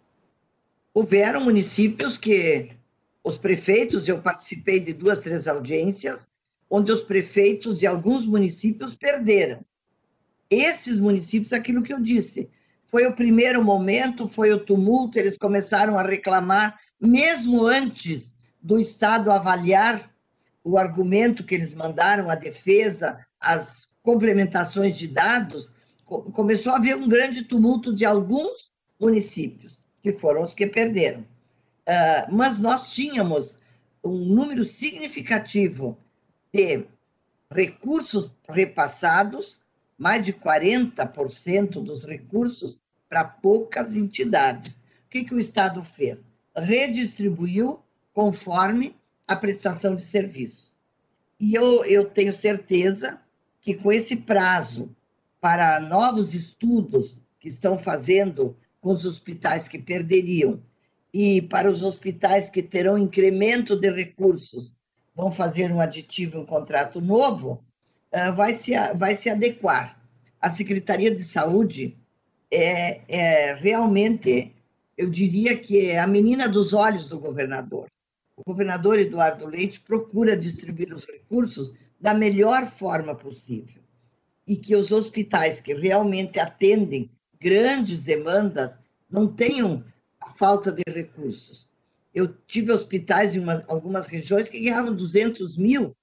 Houveram 0.92 1.40
municípios 1.40 2.18
que 2.18 2.76
os 3.22 3.38
prefeitos, 3.38 4.08
eu 4.08 4.20
participei 4.20 4.80
de 4.80 4.92
duas, 4.92 5.20
três 5.20 5.46
audiências, 5.46 6.28
onde 6.68 6.90
os 6.90 7.04
prefeitos 7.04 7.78
de 7.78 7.86
alguns 7.86 8.26
municípios 8.26 8.96
perderam. 8.96 9.64
Esses 10.54 11.00
municípios, 11.00 11.52
aquilo 11.52 11.82
que 11.82 11.92
eu 11.92 12.00
disse, 12.00 12.48
foi 12.86 13.06
o 13.06 13.14
primeiro 13.14 13.62
momento, 13.62 14.28
foi 14.28 14.52
o 14.52 14.60
tumulto, 14.60 15.18
eles 15.18 15.36
começaram 15.36 15.98
a 15.98 16.02
reclamar 16.02 16.78
mesmo 17.00 17.66
antes 17.66 18.32
do 18.62 18.78
Estado 18.78 19.30
avaliar 19.30 20.10
o 20.62 20.78
argumento 20.78 21.44
que 21.44 21.54
eles 21.54 21.74
mandaram, 21.74 22.30
a 22.30 22.34
defesa, 22.34 23.18
as 23.38 23.86
complementações 24.02 24.96
de 24.96 25.06
dados, 25.06 25.68
começou 26.04 26.72
a 26.72 26.76
haver 26.76 26.96
um 26.96 27.08
grande 27.08 27.42
tumulto 27.44 27.94
de 27.94 28.04
alguns 28.04 28.72
municípios, 28.98 29.82
que 30.02 30.12
foram 30.12 30.42
os 30.42 30.54
que 30.54 30.66
perderam. 30.66 31.20
Uh, 31.20 32.32
mas 32.32 32.58
nós 32.58 32.92
tínhamos 32.94 33.56
um 34.02 34.16
número 34.16 34.64
significativo 34.64 35.98
de 36.52 36.84
recursos 37.50 38.32
repassados, 38.48 39.58
mais 39.98 40.24
de 40.24 40.32
40% 40.32 41.82
dos 41.82 42.04
recursos 42.04 42.78
para 43.08 43.24
poucas 43.24 43.96
entidades. 43.96 44.76
O 45.06 45.10
que, 45.10 45.24
que 45.24 45.34
o 45.34 45.40
Estado 45.40 45.82
fez? 45.84 46.24
redistribuiu 46.56 47.80
conforme 48.12 48.96
a 49.26 49.34
prestação 49.34 49.96
de 49.96 50.02
serviço. 50.02 50.72
E 51.38 51.54
eu, 51.54 51.84
eu 51.84 52.08
tenho 52.08 52.34
certeza 52.34 53.20
que 53.60 53.74
com 53.74 53.90
esse 53.90 54.16
prazo 54.16 54.94
para 55.40 55.80
novos 55.80 56.34
estudos 56.34 57.20
que 57.40 57.48
estão 57.48 57.78
fazendo 57.78 58.56
com 58.80 58.92
os 58.92 59.04
hospitais 59.04 59.66
que 59.66 59.78
perderiam 59.78 60.62
e 61.12 61.42
para 61.42 61.70
os 61.70 61.82
hospitais 61.82 62.48
que 62.48 62.62
terão 62.62 62.98
incremento 62.98 63.76
de 63.76 63.90
recursos, 63.90 64.74
vão 65.14 65.30
fazer 65.30 65.72
um 65.72 65.80
aditivo, 65.80 66.40
um 66.40 66.46
contrato 66.46 67.00
novo, 67.00 67.64
vai 68.34 68.54
se, 68.54 68.72
vai 68.94 69.16
se 69.16 69.28
adequar. 69.28 70.00
A 70.40 70.50
Secretaria 70.50 71.14
de 71.14 71.22
Saúde 71.22 71.96
é, 72.50 73.00
é 73.08 73.54
realmente 73.54 74.54
eu 74.96 75.10
diria 75.10 75.56
que 75.56 75.88
é 75.90 75.98
a 75.98 76.06
menina 76.06 76.48
dos 76.48 76.72
olhos 76.72 77.06
do 77.06 77.18
governador. 77.18 77.86
O 78.36 78.42
governador 78.44 78.98
Eduardo 78.98 79.46
Leite 79.46 79.80
procura 79.80 80.36
distribuir 80.36 80.94
os 80.94 81.04
recursos 81.04 81.72
da 82.00 82.14
melhor 82.14 82.70
forma 82.70 83.14
possível 83.14 83.82
e 84.46 84.56
que 84.56 84.76
os 84.76 84.92
hospitais 84.92 85.60
que 85.60 85.74
realmente 85.74 86.38
atendem 86.38 87.10
grandes 87.40 88.04
demandas 88.04 88.78
não 89.10 89.26
tenham 89.26 89.84
falta 90.36 90.70
de 90.70 90.82
recursos. 90.86 91.68
Eu 92.14 92.28
tive 92.46 92.72
hospitais 92.72 93.34
em 93.34 93.40
uma, 93.40 93.64
algumas 93.66 94.06
regiões 94.06 94.48
que 94.48 94.60
ganhavam 94.60 94.94
200 94.94 95.56
mil 95.56 95.96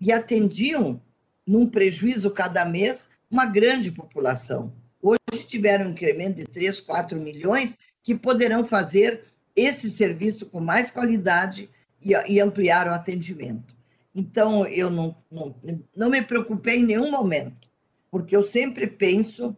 e 0.00 0.12
atendiam, 0.12 1.00
num 1.48 1.66
prejuízo 1.66 2.30
cada 2.30 2.64
mês, 2.66 3.08
uma 3.30 3.46
grande 3.46 3.90
população. 3.90 4.72
Hoje 5.00 5.46
tiveram 5.46 5.86
um 5.86 5.90
incremento 5.90 6.36
de 6.36 6.44
3, 6.44 6.80
4 6.82 7.18
milhões 7.18 7.76
que 8.02 8.14
poderão 8.14 8.66
fazer 8.66 9.24
esse 9.56 9.90
serviço 9.90 10.44
com 10.46 10.60
mais 10.60 10.90
qualidade 10.90 11.70
e, 12.02 12.12
e 12.30 12.38
ampliar 12.38 12.86
o 12.86 12.92
atendimento. 12.92 13.74
Então, 14.14 14.66
eu 14.66 14.90
não, 14.90 15.16
não, 15.30 15.54
não 15.96 16.10
me 16.10 16.20
preocupei 16.20 16.80
em 16.80 16.86
nenhum 16.86 17.10
momento, 17.10 17.68
porque 18.10 18.36
eu 18.36 18.42
sempre 18.42 18.86
penso 18.86 19.56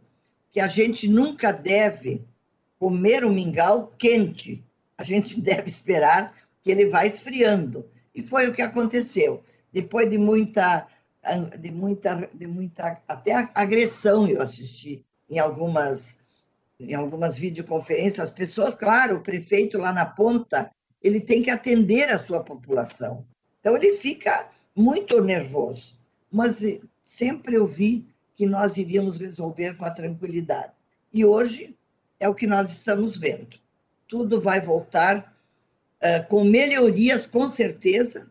que 0.53 0.61
a 0.61 0.69
gente 0.69 1.09
nunca 1.09 1.53
deve 1.53 2.25
comer 2.79 3.25
o 3.25 3.33
mingau 3.33 3.89
quente, 3.99 4.65
a 4.97 5.03
gente 5.03 5.39
deve 5.43 5.69
esperar 5.69 6.35
que 6.63 6.71
ele 6.71 6.87
vá 6.87 7.05
esfriando. 7.05 7.85
E 8.15 8.23
foi 8.23 8.49
o 8.49 8.53
que 8.53 8.63
aconteceu. 8.63 9.43
Depois 9.73 10.11
de 10.11 10.19
muita, 10.19 10.87
de 11.59 11.71
muita, 11.71 12.29
de 12.33 12.47
muita 12.47 13.01
até 13.07 13.51
agressão 13.55 14.27
eu 14.27 14.41
assisti 14.41 15.05
em 15.29 15.39
algumas 15.39 16.19
em 16.81 16.95
algumas 16.95 17.39
videoconferências, 17.39 18.29
as 18.29 18.33
pessoas, 18.33 18.75
claro, 18.75 19.17
o 19.17 19.21
prefeito 19.21 19.77
lá 19.77 19.93
na 19.93 20.07
ponta, 20.07 20.71
ele 21.03 21.21
tem 21.21 21.43
que 21.43 21.51
atender 21.51 22.11
a 22.11 22.19
sua 22.19 22.43
população. 22.43 23.27
Então, 23.61 23.77
ele 23.77 23.99
fica 23.99 24.49
muito 24.75 25.23
nervoso. 25.23 25.95
Mas 26.33 26.63
eh, 26.63 26.81
sempre 27.03 27.55
eu 27.55 27.67
vi 27.67 28.07
que 28.35 28.47
nós 28.47 28.79
iríamos 28.79 29.19
resolver 29.19 29.75
com 29.77 29.85
a 29.85 29.91
tranquilidade. 29.91 30.73
E 31.13 31.25
hoje 31.25 31.77
é 32.19 32.29
o 32.29 32.35
que 32.35 32.47
nós 32.47 32.71
estamos 32.71 33.19
vendo. 33.19 33.59
Tudo 34.09 34.41
vai 34.41 34.61
voltar 34.61 35.37
uh, 36.01 36.27
com 36.29 36.45
melhorias, 36.45 37.27
com 37.27 37.51
certeza. 37.51 38.31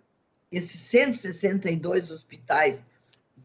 Esses 0.51 0.79
162 0.82 2.12
hospitais 2.12 2.84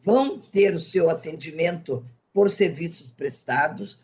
vão 0.03 0.39
ter 0.39 0.75
o 0.75 0.81
seu 0.81 1.11
atendimento 1.11 2.05
por 2.33 2.51
serviços 2.51 3.07
prestados 3.09 4.03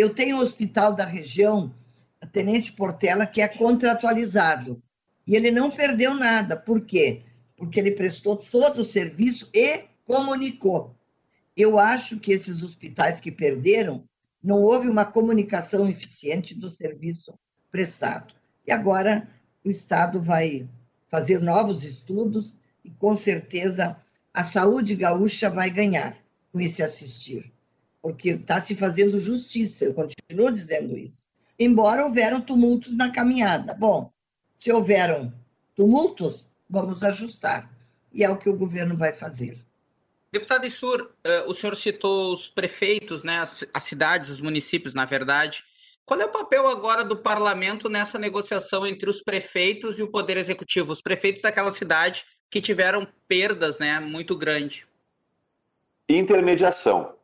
eu 0.00 0.14
tenho 0.14 0.36
um 0.36 0.40
hospital 0.40 0.94
da 0.94 1.04
região, 1.04 1.74
a 2.20 2.26
Tenente 2.26 2.72
Portela, 2.72 3.26
que 3.26 3.42
é 3.42 3.48
contratualizado. 3.48 4.82
E 5.26 5.36
ele 5.36 5.50
não 5.50 5.70
perdeu 5.70 6.14
nada. 6.14 6.56
Por 6.56 6.80
quê? 6.80 7.22
Porque 7.54 7.78
ele 7.78 7.90
prestou 7.90 8.36
todo 8.36 8.80
o 8.80 8.84
serviço 8.84 9.48
e 9.52 9.84
comunicou. 10.06 10.94
Eu 11.54 11.78
acho 11.78 12.18
que 12.18 12.32
esses 12.32 12.62
hospitais 12.62 13.20
que 13.20 13.30
perderam, 13.30 14.04
não 14.42 14.62
houve 14.62 14.88
uma 14.88 15.04
comunicação 15.04 15.86
eficiente 15.86 16.54
do 16.54 16.70
serviço 16.70 17.38
prestado. 17.70 18.34
E 18.66 18.72
agora 18.72 19.28
o 19.62 19.70
Estado 19.70 20.18
vai 20.18 20.66
fazer 21.10 21.40
novos 21.40 21.84
estudos 21.84 22.54
e, 22.84 22.90
com 22.90 23.16
certeza, 23.16 23.96
a 24.32 24.44
saúde 24.44 24.94
gaúcha 24.94 25.50
vai 25.50 25.70
ganhar 25.70 26.16
com 26.52 26.60
esse 26.60 26.82
assistir 26.82 27.52
porque 28.02 28.30
está 28.30 28.60
se 28.60 28.74
fazendo 28.74 29.18
justiça, 29.18 29.84
eu 29.84 29.94
continuo 29.94 30.50
dizendo 30.50 30.96
isso. 30.96 31.20
Embora 31.58 32.04
houveram 32.04 32.40
tumultos 32.40 32.96
na 32.96 33.10
caminhada. 33.10 33.74
Bom, 33.74 34.10
se 34.54 34.72
houveram 34.72 35.32
tumultos, 35.74 36.48
vamos 36.68 37.02
ajustar. 37.02 37.70
E 38.12 38.24
é 38.24 38.30
o 38.30 38.38
que 38.38 38.48
o 38.48 38.56
governo 38.56 38.96
vai 38.96 39.12
fazer. 39.12 39.58
Deputado 40.32 40.66
Issur, 40.66 41.10
eh, 41.24 41.44
o 41.46 41.54
senhor 41.54 41.76
citou 41.76 42.32
os 42.32 42.48
prefeitos, 42.48 43.22
né, 43.22 43.42
as 43.74 43.82
cidades, 43.82 44.30
os 44.30 44.40
municípios, 44.40 44.94
na 44.94 45.04
verdade. 45.04 45.64
Qual 46.04 46.20
é 46.20 46.24
o 46.24 46.32
papel 46.32 46.66
agora 46.66 47.04
do 47.04 47.16
parlamento 47.16 47.88
nessa 47.88 48.18
negociação 48.18 48.86
entre 48.86 49.08
os 49.08 49.22
prefeitos 49.22 49.98
e 49.98 50.02
o 50.02 50.10
poder 50.10 50.36
executivo? 50.36 50.92
Os 50.92 51.00
prefeitos 51.00 51.42
daquela 51.42 51.70
cidade 51.70 52.24
que 52.50 52.60
tiveram 52.60 53.06
perdas 53.28 53.78
né, 53.78 54.00
muito 54.00 54.36
grandes. 54.36 54.84
Intermediação. 56.08 57.14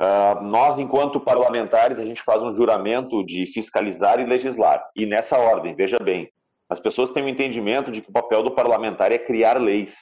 Uh, 0.00 0.42
nós, 0.42 0.78
enquanto 0.78 1.20
parlamentares, 1.20 1.98
a 1.98 2.04
gente 2.04 2.22
faz 2.22 2.42
um 2.42 2.54
juramento 2.56 3.24
de 3.24 3.46
fiscalizar 3.46 4.18
e 4.18 4.24
legislar. 4.24 4.82
E 4.96 5.06
nessa 5.06 5.38
ordem, 5.38 5.74
veja 5.74 5.98
bem, 6.02 6.30
as 6.68 6.80
pessoas 6.80 7.10
têm 7.10 7.22
o 7.22 7.26
um 7.26 7.28
entendimento 7.28 7.92
de 7.92 8.00
que 8.00 8.08
o 8.08 8.12
papel 8.12 8.42
do 8.42 8.50
parlamentar 8.50 9.12
é 9.12 9.18
criar 9.18 9.60
leis. 9.60 9.94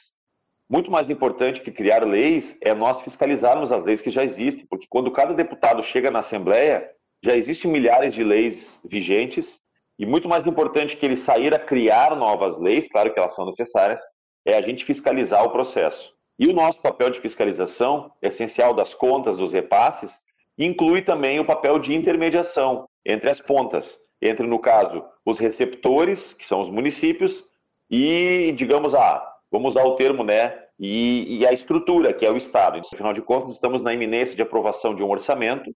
Muito 0.70 0.90
mais 0.90 1.10
importante 1.10 1.60
que 1.60 1.70
criar 1.70 2.04
leis 2.06 2.56
é 2.62 2.72
nós 2.72 3.02
fiscalizarmos 3.02 3.70
as 3.70 3.84
leis 3.84 4.00
que 4.00 4.10
já 4.10 4.24
existem, 4.24 4.64
porque 4.66 4.86
quando 4.88 5.10
cada 5.10 5.34
deputado 5.34 5.82
chega 5.82 6.10
na 6.10 6.20
Assembleia, 6.20 6.88
já 7.22 7.36
existem 7.36 7.70
milhares 7.70 8.14
de 8.14 8.24
leis 8.24 8.80
vigentes, 8.84 9.60
e 9.98 10.04
muito 10.04 10.28
mais 10.28 10.46
importante 10.46 10.96
que 10.96 11.06
ele 11.06 11.16
sair 11.16 11.54
a 11.54 11.58
criar 11.58 12.16
novas 12.16 12.58
leis, 12.58 12.88
claro 12.88 13.12
que 13.12 13.20
elas 13.20 13.34
são 13.34 13.46
necessárias, 13.46 14.00
é 14.44 14.56
a 14.56 14.62
gente 14.62 14.84
fiscalizar 14.84 15.44
o 15.44 15.50
processo. 15.50 16.12
E 16.38 16.48
o 16.48 16.52
nosso 16.52 16.80
papel 16.80 17.10
de 17.10 17.20
fiscalização, 17.20 18.10
essencial 18.20 18.74
das 18.74 18.94
contas, 18.94 19.36
dos 19.36 19.52
repasses, 19.52 20.12
inclui 20.58 21.02
também 21.02 21.38
o 21.38 21.44
papel 21.44 21.78
de 21.78 21.94
intermediação 21.94 22.86
entre 23.06 23.30
as 23.30 23.40
pontas, 23.40 23.96
entre, 24.20 24.46
no 24.46 24.58
caso, 24.58 25.04
os 25.24 25.38
receptores, 25.38 26.32
que 26.32 26.46
são 26.46 26.60
os 26.60 26.68
municípios, 26.68 27.44
e, 27.90 28.52
digamos, 28.56 28.94
ah, 28.94 29.22
vamos 29.50 29.76
usar 29.76 29.84
o 29.84 29.94
termo, 29.96 30.24
né, 30.24 30.58
e, 30.78 31.38
e, 31.38 31.46
a 31.46 31.52
estrutura, 31.52 32.12
que 32.12 32.24
é 32.26 32.30
o 32.30 32.36
Estado. 32.36 32.80
Afinal 32.92 33.12
de 33.12 33.22
contas, 33.22 33.52
estamos 33.52 33.82
na 33.82 33.92
iminência 33.92 34.34
de 34.34 34.42
aprovação 34.42 34.94
de 34.94 35.02
um 35.02 35.10
orçamento, 35.10 35.72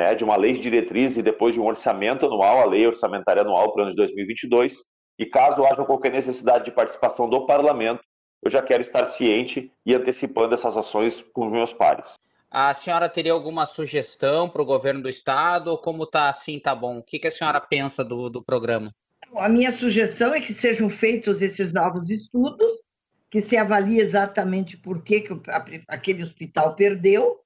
né, 0.00 0.14
de 0.14 0.24
uma 0.24 0.34
lei 0.34 0.54
de 0.54 0.60
diretriz 0.60 1.18
e 1.18 1.22
depois 1.22 1.54
de 1.54 1.60
um 1.60 1.66
orçamento 1.66 2.24
anual, 2.24 2.60
a 2.60 2.64
lei 2.64 2.86
orçamentária 2.86 3.42
anual 3.42 3.70
para 3.70 3.80
o 3.80 3.82
ano 3.82 3.90
de 3.90 3.96
2022, 3.98 4.78
e 5.18 5.26
caso 5.26 5.62
haja 5.62 5.84
qualquer 5.84 6.10
necessidade 6.10 6.64
de 6.64 6.70
participação 6.70 7.28
do 7.28 7.44
parlamento, 7.44 8.02
eu 8.42 8.50
já 8.50 8.62
quero 8.62 8.80
estar 8.80 9.04
ciente 9.04 9.70
e 9.84 9.94
antecipando 9.94 10.54
essas 10.54 10.74
ações 10.74 11.22
com 11.34 11.44
os 11.44 11.52
meus 11.52 11.74
pares. 11.74 12.14
A 12.50 12.72
senhora 12.72 13.10
teria 13.10 13.32
alguma 13.32 13.66
sugestão 13.66 14.48
para 14.48 14.62
o 14.62 14.64
governo 14.64 15.02
do 15.02 15.10
estado? 15.10 15.68
Ou 15.68 15.76
como 15.76 16.04
está 16.04 16.30
assim, 16.30 16.58
tá 16.58 16.74
bom? 16.74 16.98
O 16.98 17.02
que, 17.02 17.18
que 17.18 17.28
a 17.28 17.32
senhora 17.32 17.60
pensa 17.60 18.02
do, 18.02 18.30
do 18.30 18.42
programa? 18.42 18.94
A 19.36 19.50
minha 19.50 19.70
sugestão 19.70 20.32
é 20.32 20.40
que 20.40 20.54
sejam 20.54 20.88
feitos 20.88 21.42
esses 21.42 21.74
novos 21.74 22.08
estudos, 22.08 22.72
que 23.30 23.42
se 23.42 23.58
avalie 23.58 24.00
exatamente 24.00 24.78
por 24.78 25.02
que, 25.02 25.20
que 25.20 25.40
aquele 25.86 26.22
hospital 26.22 26.74
perdeu 26.74 27.38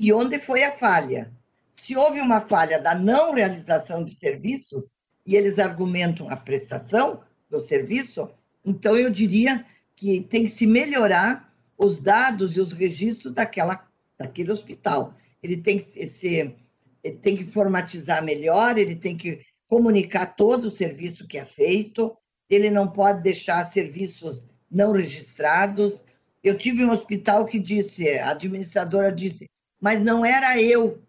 e 0.00 0.10
onde 0.10 0.38
foi 0.40 0.64
a 0.64 0.72
falha. 0.72 1.30
Se 1.72 1.96
houve 1.96 2.20
uma 2.20 2.40
falha 2.40 2.80
da 2.80 2.94
não 2.94 3.32
realização 3.32 4.04
de 4.04 4.14
serviços, 4.14 4.90
e 5.26 5.36
eles 5.36 5.58
argumentam 5.58 6.28
a 6.28 6.36
prestação 6.36 7.22
do 7.48 7.60
serviço, 7.60 8.28
então 8.64 8.96
eu 8.96 9.10
diria 9.10 9.64
que 9.94 10.20
tem 10.22 10.44
que 10.44 10.50
se 10.50 10.66
melhorar 10.66 11.52
os 11.78 12.00
dados 12.00 12.56
e 12.56 12.60
os 12.60 12.72
registros 12.72 13.32
daquela, 13.32 13.86
daquele 14.18 14.52
hospital. 14.52 15.14
Ele 15.42 15.56
tem 15.56 15.78
que 15.78 16.06
ser, 16.06 16.56
ele 17.02 17.16
tem 17.16 17.36
que 17.36 17.44
informatizar 17.44 18.22
melhor, 18.22 18.78
ele 18.78 18.96
tem 18.96 19.16
que 19.16 19.44
comunicar 19.66 20.34
todo 20.34 20.66
o 20.66 20.70
serviço 20.70 21.26
que 21.26 21.38
é 21.38 21.44
feito, 21.44 22.16
ele 22.48 22.70
não 22.70 22.88
pode 22.88 23.22
deixar 23.22 23.64
serviços 23.64 24.46
não 24.70 24.92
registrados. 24.92 26.02
Eu 26.42 26.56
tive 26.56 26.84
um 26.84 26.90
hospital 26.90 27.46
que 27.46 27.58
disse, 27.58 28.08
a 28.18 28.30
administradora 28.30 29.10
disse, 29.10 29.48
mas 29.80 30.02
não 30.02 30.24
era 30.24 30.60
eu. 30.60 31.02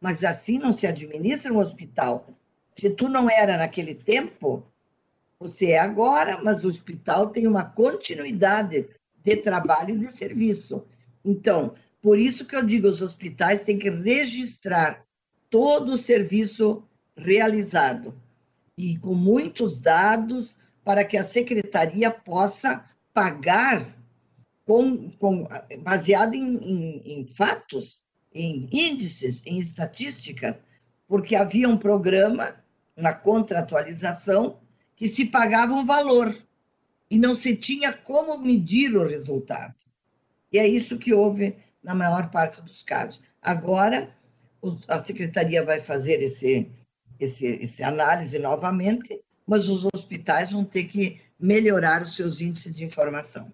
Mas 0.00 0.24
assim 0.24 0.58
não 0.58 0.72
se 0.72 0.86
administra 0.86 1.52
um 1.52 1.58
hospital. 1.58 2.28
Se 2.68 2.90
tu 2.90 3.08
não 3.08 3.28
era 3.28 3.56
naquele 3.56 3.94
tempo, 3.94 4.64
você 5.38 5.72
é 5.72 5.78
agora, 5.78 6.42
mas 6.42 6.64
o 6.64 6.68
hospital 6.68 7.30
tem 7.30 7.46
uma 7.46 7.64
continuidade 7.64 8.88
de 9.22 9.36
trabalho 9.36 9.94
e 9.94 9.98
de 9.98 10.12
serviço. 10.12 10.84
Então, 11.24 11.74
por 12.00 12.18
isso 12.18 12.44
que 12.44 12.56
eu 12.56 12.64
digo, 12.64 12.88
os 12.88 13.02
hospitais 13.02 13.64
têm 13.64 13.78
que 13.78 13.90
registrar 13.90 15.04
todo 15.50 15.92
o 15.92 15.98
serviço 15.98 16.82
realizado 17.16 18.14
e 18.76 18.96
com 18.98 19.14
muitos 19.14 19.78
dados 19.78 20.56
para 20.84 21.04
que 21.04 21.16
a 21.16 21.24
secretaria 21.24 22.10
possa 22.10 22.88
pagar 23.12 23.96
com, 24.64 25.10
com 25.12 25.48
baseado 25.82 26.34
em, 26.34 26.56
em, 26.56 27.20
em 27.20 27.26
fatos, 27.26 28.00
em 28.38 28.68
índices, 28.70 29.42
em 29.44 29.58
estatísticas, 29.58 30.56
porque 31.08 31.34
havia 31.34 31.68
um 31.68 31.76
programa, 31.76 32.54
uma 32.96 33.12
contratualização, 33.12 34.60
que 34.94 35.08
se 35.08 35.24
pagava 35.26 35.72
um 35.72 35.84
valor 35.84 36.36
e 37.10 37.18
não 37.18 37.34
se 37.34 37.56
tinha 37.56 37.92
como 37.92 38.38
medir 38.38 38.96
o 38.96 39.06
resultado. 39.06 39.74
E 40.52 40.58
é 40.58 40.66
isso 40.66 40.98
que 40.98 41.12
houve 41.12 41.56
na 41.82 41.94
maior 41.94 42.30
parte 42.30 42.62
dos 42.62 42.82
casos. 42.82 43.22
Agora, 43.42 44.14
a 44.86 44.98
secretaria 45.00 45.64
vai 45.64 45.80
fazer 45.80 46.22
esse, 46.22 46.70
esse, 47.18 47.46
esse 47.46 47.82
análise 47.82 48.38
novamente, 48.38 49.20
mas 49.46 49.68
os 49.68 49.86
hospitais 49.92 50.52
vão 50.52 50.64
ter 50.64 50.84
que 50.84 51.20
melhorar 51.38 52.02
os 52.02 52.14
seus 52.14 52.40
índices 52.40 52.74
de 52.76 52.84
informação. 52.84 53.52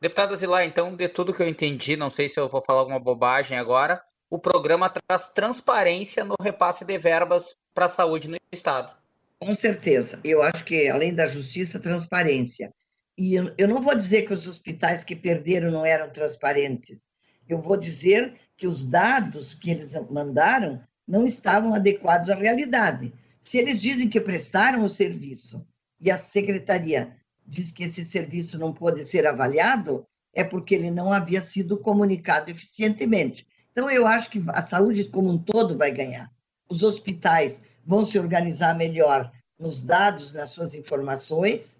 Deputada 0.00 0.34
Zilá, 0.34 0.64
então, 0.64 0.96
de 0.96 1.08
tudo 1.08 1.34
que 1.34 1.42
eu 1.42 1.48
entendi, 1.48 1.94
não 1.94 2.08
sei 2.08 2.28
se 2.28 2.40
eu 2.40 2.48
vou 2.48 2.62
falar 2.62 2.80
alguma 2.80 2.98
bobagem 2.98 3.58
agora, 3.58 4.02
o 4.30 4.38
programa 4.38 4.88
traz 4.88 5.28
transparência 5.28 6.24
no 6.24 6.36
repasse 6.40 6.86
de 6.86 6.96
verbas 6.96 7.54
para 7.74 7.84
a 7.84 7.88
saúde 7.90 8.26
no 8.26 8.38
Estado. 8.50 8.96
Com 9.38 9.54
certeza. 9.54 10.18
Eu 10.24 10.42
acho 10.42 10.64
que, 10.64 10.88
além 10.88 11.14
da 11.14 11.26
justiça, 11.26 11.78
transparência. 11.78 12.72
E 13.16 13.34
eu 13.34 13.68
não 13.68 13.82
vou 13.82 13.94
dizer 13.94 14.22
que 14.22 14.32
os 14.32 14.46
hospitais 14.46 15.04
que 15.04 15.14
perderam 15.14 15.70
não 15.70 15.84
eram 15.84 16.08
transparentes. 16.10 17.02
Eu 17.46 17.60
vou 17.60 17.76
dizer 17.76 18.34
que 18.56 18.66
os 18.66 18.88
dados 18.88 19.52
que 19.52 19.70
eles 19.70 19.92
mandaram 20.10 20.82
não 21.06 21.26
estavam 21.26 21.74
adequados 21.74 22.30
à 22.30 22.34
realidade. 22.34 23.12
Se 23.42 23.58
eles 23.58 23.82
dizem 23.82 24.08
que 24.08 24.20
prestaram 24.20 24.82
o 24.82 24.88
serviço 24.88 25.66
e 26.00 26.10
a 26.10 26.16
secretaria 26.16 27.16
diz 27.50 27.72
que 27.72 27.84
esse 27.84 28.04
serviço 28.04 28.56
não 28.56 28.72
pode 28.72 29.04
ser 29.04 29.26
avaliado, 29.26 30.06
é 30.32 30.44
porque 30.44 30.74
ele 30.74 30.90
não 30.90 31.12
havia 31.12 31.42
sido 31.42 31.76
comunicado 31.76 32.50
eficientemente. 32.50 33.46
Então, 33.72 33.90
eu 33.90 34.06
acho 34.06 34.30
que 34.30 34.42
a 34.48 34.62
saúde 34.62 35.04
como 35.04 35.28
um 35.30 35.38
todo 35.38 35.76
vai 35.76 35.90
ganhar. 35.90 36.30
Os 36.68 36.84
hospitais 36.84 37.60
vão 37.84 38.04
se 38.04 38.18
organizar 38.18 38.76
melhor 38.76 39.32
nos 39.58 39.82
dados, 39.82 40.32
nas 40.32 40.50
suas 40.50 40.74
informações, 40.74 41.76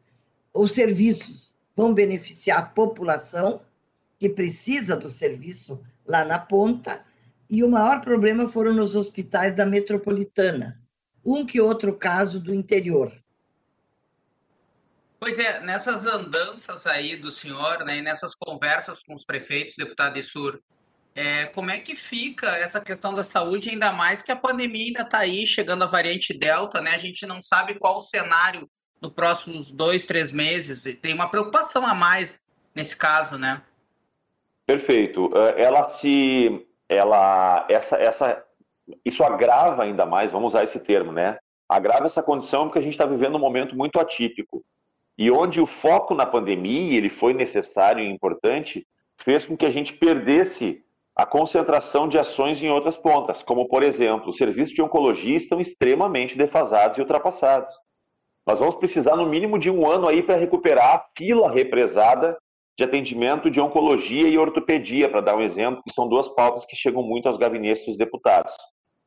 os 0.53 0.73
serviços 0.73 1.55
vão 1.77 1.95
beneficiar 1.95 2.59
a 2.59 2.63
população 2.63 3.63
que 4.19 4.29
precisa 4.29 4.97
do 4.97 5.11
serviço 5.11 5.81
lá 6.07 6.25
na 6.25 6.39
ponta, 6.39 7.05
e 7.49 7.65
o 7.65 7.71
maior 7.71 8.01
problema 8.01 8.51
foram 8.51 8.75
nos 8.75 8.95
hospitais 8.95 9.57
da 9.57 9.65
metropolitana, 9.65 10.81
um 11.25 11.47
que 11.47 11.61
outro 11.61 11.95
caso 11.95 12.39
do 12.41 12.55
interior. 12.55 13.20
Pois 15.21 15.39
é, 15.39 15.61
nessas 15.61 16.07
andanças 16.07 16.87
aí 16.87 17.15
do 17.15 17.31
senhor, 17.31 17.85
né, 17.85 18.01
nessas 18.01 18.35
conversas 18.35 19.03
com 19.03 19.13
os 19.13 19.23
prefeitos, 19.23 19.75
deputado 19.77 20.19
Issur, 20.19 20.59
é, 21.15 21.45
como 21.47 21.71
é 21.71 21.79
que 21.79 21.95
fica 21.95 22.47
essa 22.57 22.81
questão 22.81 23.13
da 23.13 23.23
saúde, 23.23 23.69
ainda 23.69 23.93
mais 23.93 24.23
que 24.23 24.33
a 24.33 24.37
pandemia 24.37 24.87
ainda 24.87 25.03
está 25.03 25.19
aí, 25.19 25.47
chegando 25.47 25.85
a 25.85 25.87
variante 25.87 26.33
Delta, 26.33 26.81
né? 26.81 26.93
A 26.95 26.99
gente 26.99 27.27
não 27.27 27.43
sabe 27.43 27.75
qual 27.75 27.99
o 27.99 28.01
cenário 28.01 28.67
nos 29.03 29.13
próximos 29.13 29.71
dois, 29.71 30.07
três 30.07 30.33
meses. 30.33 30.87
E 30.87 30.95
tem 30.95 31.13
uma 31.13 31.29
preocupação 31.29 31.87
a 31.87 31.95
mais 31.95 32.41
nesse 32.75 32.97
caso, 32.97 33.37
né? 33.37 33.61
Perfeito. 34.67 35.31
É, 35.37 35.65
ela 35.65 35.91
se 35.91 36.67
ela, 36.89 37.67
essa, 37.69 37.97
essa, 37.97 38.45
isso 39.05 39.23
agrava 39.23 39.83
ainda 39.83 40.07
mais, 40.07 40.33
vamos 40.33 40.55
usar 40.55 40.65
esse 40.65 40.81
termo, 40.81 41.13
né? 41.13 41.39
Agrava 41.69 42.07
essa 42.07 42.23
condição 42.23 42.65
porque 42.65 42.79
a 42.79 42.83
gente 42.83 42.95
está 42.95 43.05
vivendo 43.05 43.37
um 43.37 43.41
momento 43.41 43.77
muito 43.77 44.01
atípico. 44.01 44.65
E 45.21 45.31
onde 45.31 45.61
o 45.61 45.67
foco 45.67 46.15
na 46.15 46.25
pandemia, 46.25 46.97
ele 46.97 47.11
foi 47.11 47.35
necessário 47.35 48.03
e 48.03 48.09
importante, 48.09 48.87
fez 49.19 49.45
com 49.45 49.55
que 49.55 49.67
a 49.67 49.71
gente 49.71 49.93
perdesse 49.93 50.83
a 51.15 51.27
concentração 51.27 52.09
de 52.09 52.19
ações 52.19 52.63
em 52.63 52.71
outras 52.71 52.97
pontas, 52.97 53.43
como, 53.43 53.69
por 53.69 53.83
exemplo, 53.83 54.31
os 54.31 54.39
serviços 54.39 54.75
de 54.75 54.81
oncologia 54.81 55.37
estão 55.37 55.61
extremamente 55.61 56.39
defasados 56.39 56.97
e 56.97 57.03
ultrapassados. 57.03 57.71
Nós 58.47 58.59
vamos 58.59 58.77
precisar, 58.77 59.15
no 59.15 59.27
mínimo, 59.27 59.59
de 59.59 59.69
um 59.69 59.87
ano 59.87 60.09
aí 60.09 60.23
para 60.23 60.37
recuperar 60.37 60.95
a 60.95 61.05
fila 61.15 61.51
represada 61.51 62.39
de 62.79 62.85
atendimento 62.85 63.51
de 63.51 63.61
oncologia 63.61 64.27
e 64.27 64.39
ortopedia, 64.39 65.07
para 65.07 65.21
dar 65.21 65.37
um 65.37 65.43
exemplo, 65.43 65.83
que 65.87 65.93
são 65.93 66.09
duas 66.09 66.29
pautas 66.29 66.65
que 66.65 66.75
chegam 66.75 67.03
muito 67.03 67.29
aos 67.29 67.37
gabinetes 67.37 67.85
dos 67.85 67.99
deputados. 67.99 68.55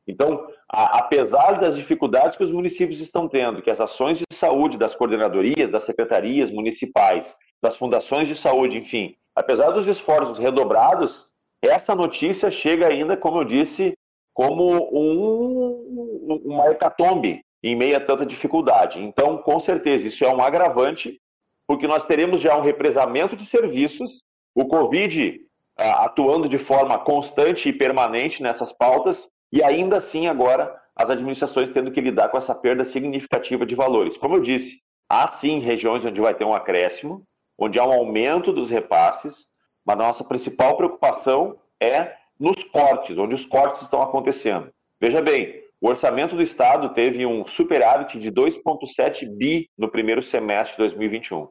Então, 0.06 0.46
a, 0.70 0.98
apesar 0.98 1.60
das 1.60 1.76
dificuldades 1.76 2.36
que 2.36 2.44
os 2.44 2.50
municípios 2.50 3.00
estão 3.00 3.28
tendo, 3.28 3.62
que 3.62 3.70
as 3.70 3.80
ações 3.80 4.18
de 4.18 4.24
saúde 4.32 4.76
das 4.76 4.94
coordenadorias, 4.94 5.70
das 5.70 5.84
secretarias 5.84 6.50
municipais, 6.50 7.34
das 7.62 7.76
fundações 7.76 8.28
de 8.28 8.34
saúde, 8.34 8.78
enfim, 8.78 9.14
apesar 9.34 9.70
dos 9.70 9.86
esforços 9.86 10.38
redobrados, 10.38 11.32
essa 11.62 11.94
notícia 11.94 12.50
chega 12.50 12.86
ainda, 12.86 13.16
como 13.16 13.40
eu 13.40 13.44
disse, 13.44 13.94
como 14.34 14.88
um, 14.92 16.42
uma 16.44 16.70
hecatombe 16.70 17.42
em 17.62 17.74
meio 17.74 17.96
a 17.96 18.00
tanta 18.00 18.26
dificuldade. 18.26 19.02
Então, 19.02 19.38
com 19.38 19.58
certeza, 19.58 20.06
isso 20.06 20.24
é 20.24 20.28
um 20.28 20.42
agravante 20.42 21.18
porque 21.66 21.86
nós 21.86 22.06
teremos 22.06 22.42
já 22.42 22.56
um 22.56 22.62
represamento 22.62 23.36
de 23.36 23.46
serviços, 23.46 24.22
o 24.54 24.66
Covid 24.66 25.40
ah, 25.78 26.04
atuando 26.04 26.48
de 26.48 26.58
forma 26.58 26.98
constante 26.98 27.68
e 27.68 27.72
permanente 27.72 28.42
nessas 28.42 28.70
pautas, 28.70 29.30
e 29.54 29.62
ainda 29.62 29.98
assim 29.98 30.26
agora 30.26 30.74
as 30.96 31.08
administrações 31.08 31.70
tendo 31.70 31.92
que 31.92 32.00
lidar 32.00 32.28
com 32.28 32.36
essa 32.36 32.52
perda 32.52 32.84
significativa 32.84 33.64
de 33.64 33.76
valores. 33.76 34.16
Como 34.16 34.34
eu 34.34 34.40
disse, 34.40 34.80
há 35.08 35.30
sim 35.30 35.60
regiões 35.60 36.04
onde 36.04 36.20
vai 36.20 36.34
ter 36.34 36.44
um 36.44 36.52
acréscimo, 36.52 37.22
onde 37.56 37.78
há 37.78 37.86
um 37.86 37.92
aumento 37.92 38.52
dos 38.52 38.68
repasses, 38.68 39.46
mas 39.86 39.94
a 39.94 40.02
nossa 40.02 40.24
principal 40.24 40.76
preocupação 40.76 41.56
é 41.80 42.16
nos 42.38 42.64
cortes, 42.64 43.16
onde 43.16 43.36
os 43.36 43.46
cortes 43.46 43.82
estão 43.82 44.02
acontecendo. 44.02 44.72
Veja 45.00 45.22
bem, 45.22 45.62
o 45.80 45.88
orçamento 45.88 46.34
do 46.34 46.42
Estado 46.42 46.92
teve 46.92 47.24
um 47.24 47.46
superávit 47.46 48.18
de 48.18 48.32
2,7 48.32 49.28
bi 49.36 49.70
no 49.78 49.88
primeiro 49.88 50.20
semestre 50.20 50.72
de 50.72 50.78
2021. 50.78 51.46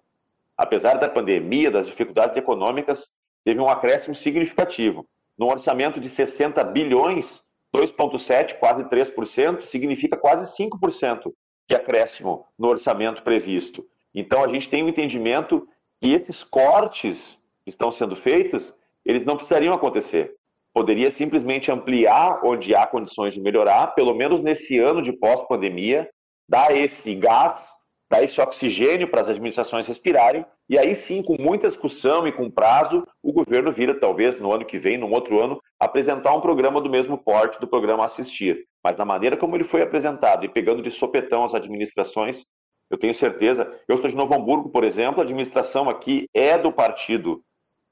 Apesar 0.57 0.95
da 0.95 1.07
pandemia, 1.07 1.71
das 1.71 1.87
dificuldades 1.87 2.35
econômicas, 2.35 3.05
teve 3.45 3.61
um 3.61 3.69
acréscimo 3.69 4.13
significativo. 4.13 5.07
Num 5.37 5.47
orçamento 5.47 6.01
de 6.01 6.09
60 6.09 6.61
bilhões, 6.65 7.41
2,7, 7.75 8.59
quase 8.59 8.83
3%, 8.83 9.65
significa 9.65 10.15
quase 10.17 10.55
5% 10.55 11.33
de 11.69 11.75
acréscimo 11.75 12.45
no 12.57 12.67
orçamento 12.67 13.23
previsto. 13.23 13.85
Então, 14.13 14.43
a 14.43 14.47
gente 14.47 14.69
tem 14.69 14.83
o 14.83 14.85
um 14.85 14.89
entendimento 14.89 15.67
que 16.01 16.11
esses 16.11 16.43
cortes 16.43 17.39
que 17.63 17.69
estão 17.69 17.91
sendo 17.91 18.15
feitos, 18.15 18.73
eles 19.05 19.25
não 19.25 19.35
precisariam 19.35 19.73
acontecer 19.73 20.35
poderia 20.73 21.11
simplesmente 21.11 21.71
ampliar 21.71 22.43
onde 22.43 22.73
há 22.73 22.85
condições 22.87 23.33
de 23.33 23.39
melhorar, 23.39 23.93
pelo 23.93 24.13
menos 24.15 24.41
nesse 24.41 24.79
ano 24.79 25.01
de 25.01 25.13
pós-pandemia, 25.13 26.09
dar 26.49 26.75
esse 26.75 27.13
gás, 27.13 27.69
dar 28.09 28.23
esse 28.23 28.41
oxigênio 28.41 29.07
para 29.07 29.21
as 29.21 29.29
administrações 29.29 29.85
respirarem, 29.85 30.43
e 30.67 30.77
aí 30.77 30.95
sim, 30.95 31.21
com 31.21 31.39
muita 31.39 31.67
discussão 31.67 32.27
e 32.27 32.31
com 32.31 32.49
prazo, 32.49 33.05
o 33.21 33.31
governo 33.31 33.71
vira, 33.71 33.99
talvez 33.99 34.41
no 34.41 34.51
ano 34.51 34.65
que 34.65 34.79
vem, 34.79 34.97
num 34.97 35.11
outro 35.11 35.39
ano, 35.39 35.61
apresentar 35.85 36.33
um 36.33 36.41
programa 36.41 36.81
do 36.81 36.89
mesmo 36.89 37.17
porte 37.17 37.59
do 37.59 37.67
programa 37.67 38.05
Assistir. 38.05 38.65
Mas 38.83 38.97
na 38.97 39.05
maneira 39.05 39.37
como 39.37 39.55
ele 39.55 39.63
foi 39.63 39.81
apresentado 39.81 40.45
e 40.45 40.49
pegando 40.49 40.81
de 40.81 40.91
sopetão 40.91 41.43
as 41.43 41.53
administrações, 41.53 42.45
eu 42.89 42.97
tenho 42.97 43.15
certeza. 43.15 43.71
Eu 43.87 43.97
sou 43.97 44.09
de 44.09 44.15
Novo 44.15 44.35
Hamburgo, 44.35 44.69
por 44.69 44.83
exemplo, 44.83 45.19
a 45.19 45.23
administração 45.23 45.89
aqui 45.89 46.27
é 46.33 46.57
do 46.57 46.71
partido, 46.71 47.43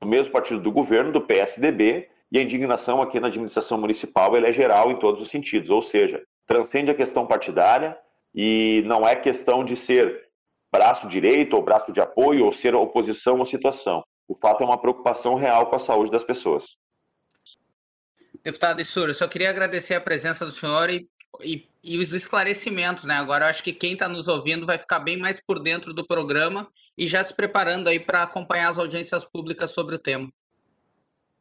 do 0.02 0.08
mesmo 0.08 0.32
partido 0.32 0.60
do 0.60 0.72
governo, 0.72 1.12
do 1.12 1.22
PSDB, 1.22 2.10
e 2.32 2.40
a 2.40 2.42
indignação 2.42 3.02
aqui 3.02 3.20
na 3.20 3.28
administração 3.28 3.78
municipal 3.78 4.36
é 4.38 4.54
geral 4.54 4.92
em 4.92 5.00
todos 5.00 5.22
os 5.22 5.30
sentidos, 5.30 5.70
ou 5.70 5.82
seja, 5.82 6.24
transcende 6.48 6.92
a 6.92 6.96
questão 6.96 7.26
partidária 7.28 7.98
e 8.34 8.84
não 8.86 9.08
é 9.08 9.16
questão 9.16 9.66
de 9.66 9.76
ser 9.76 10.30
braço 10.72 11.08
direito 11.08 11.56
ou 11.56 11.62
braço 11.62 11.92
de 11.92 12.00
apoio 12.00 12.46
ou 12.46 12.54
ser 12.54 12.74
oposição 12.74 13.42
à 13.42 13.46
situação. 13.46 14.04
O 14.28 14.36
fato 14.36 14.64
é 14.64 14.66
uma 14.66 14.80
preocupação 14.80 15.36
real 15.36 15.66
com 15.66 15.76
a 15.76 15.80
saúde 15.80 16.12
das 16.12 16.24
pessoas. 16.24 16.78
Deputado 18.44 18.82
Issur, 18.82 19.10
eu 19.10 19.14
só 19.14 19.28
queria 19.28 19.50
agradecer 19.50 19.94
a 19.94 20.02
presença 20.02 20.46
do 20.46 20.52
senhor 20.52 20.90
e, 20.90 21.08
e, 21.44 21.68
e 21.84 21.98
os 21.98 22.12
esclarecimentos, 22.14 23.04
né? 23.04 23.16
Agora 23.16 23.46
eu 23.46 23.50
acho 23.50 23.64
que 23.64 23.72
quem 23.72 23.94
está 23.94 24.10
nos 24.10 24.28
ouvindo 24.28 24.66
vai 24.66 24.78
ficar 24.78 25.00
bem 25.00 25.18
mais 25.18 25.40
por 25.40 25.60
dentro 25.60 25.94
do 25.94 26.06
programa 26.06 26.68
e 26.98 27.06
já 27.06 27.24
se 27.24 27.36
preparando 27.36 27.88
aí 27.88 28.00
para 28.00 28.24
acompanhar 28.24 28.70
as 28.70 28.80
audiências 28.80 29.24
públicas 29.24 29.72
sobre 29.72 29.96
o 29.96 30.00
tema. 30.00 30.28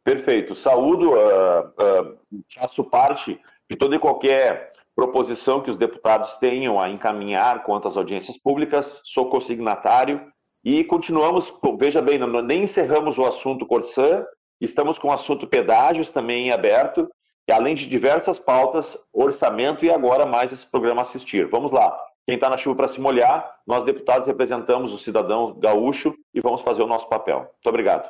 Perfeito. 0.04 0.54
Saúdo, 0.54 1.12
uh, 1.12 1.68
uh, 1.68 2.18
faço 2.54 2.84
parte 2.84 3.40
de 3.70 3.76
toda 3.76 3.96
e 3.96 3.98
qualquer 3.98 4.72
proposição 4.94 5.62
que 5.62 5.70
os 5.70 5.78
deputados 5.78 6.36
tenham 6.36 6.78
a 6.80 6.90
encaminhar 6.90 7.62
quanto 7.62 7.88
às 7.88 7.96
audiências 7.96 8.36
públicas, 8.36 9.00
sou 9.04 9.30
consignatário 9.30 10.20
e 10.62 10.84
continuamos, 10.84 11.50
veja 11.78 12.02
bem, 12.02 12.18
nem 12.44 12.64
encerramos 12.64 13.16
o 13.16 13.24
assunto 13.24 13.66
Corsã, 13.66 14.26
estamos 14.60 14.98
com 14.98 15.08
o 15.08 15.12
assunto 15.12 15.46
pedágios 15.46 16.10
também 16.10 16.48
em 16.48 16.52
aberto, 16.52 17.10
e 17.48 17.52
além 17.52 17.74
de 17.74 17.86
diversas 17.86 18.38
pautas, 18.38 18.96
orçamento 19.12 19.84
e 19.84 19.90
agora 19.90 20.26
mais 20.26 20.52
esse 20.52 20.66
programa 20.66 21.02
Assistir. 21.02 21.48
Vamos 21.48 21.72
lá, 21.72 21.98
quem 22.26 22.36
está 22.36 22.48
na 22.48 22.56
chuva 22.56 22.76
para 22.76 22.88
se 22.88 23.00
molhar, 23.00 23.58
nós 23.66 23.84
deputados 23.84 24.26
representamos 24.26 24.92
o 24.92 24.98
cidadão 24.98 25.58
gaúcho 25.58 26.14
e 26.32 26.40
vamos 26.40 26.62
fazer 26.62 26.82
o 26.82 26.86
nosso 26.86 27.08
papel. 27.08 27.38
Muito 27.40 27.66
obrigado. 27.66 28.08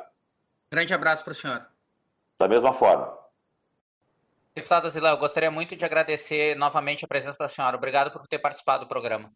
Grande 0.71 0.93
abraço 0.93 1.23
para 1.23 1.31
o 1.31 1.35
senhor. 1.35 1.65
Da 2.39 2.47
mesma 2.47 2.73
forma. 2.73 3.17
Deputada 4.53 4.89
Zila, 4.89 5.09
eu 5.09 5.17
gostaria 5.17 5.49
muito 5.49 5.75
de 5.75 5.85
agradecer 5.85 6.55
novamente 6.55 7.03
a 7.03 7.07
presença 7.07 7.43
da 7.43 7.49
senhora. 7.49 7.77
Obrigado 7.77 8.11
por 8.11 8.27
ter 8.27 8.37
participado 8.37 8.85
do 8.85 8.87
programa. 8.87 9.31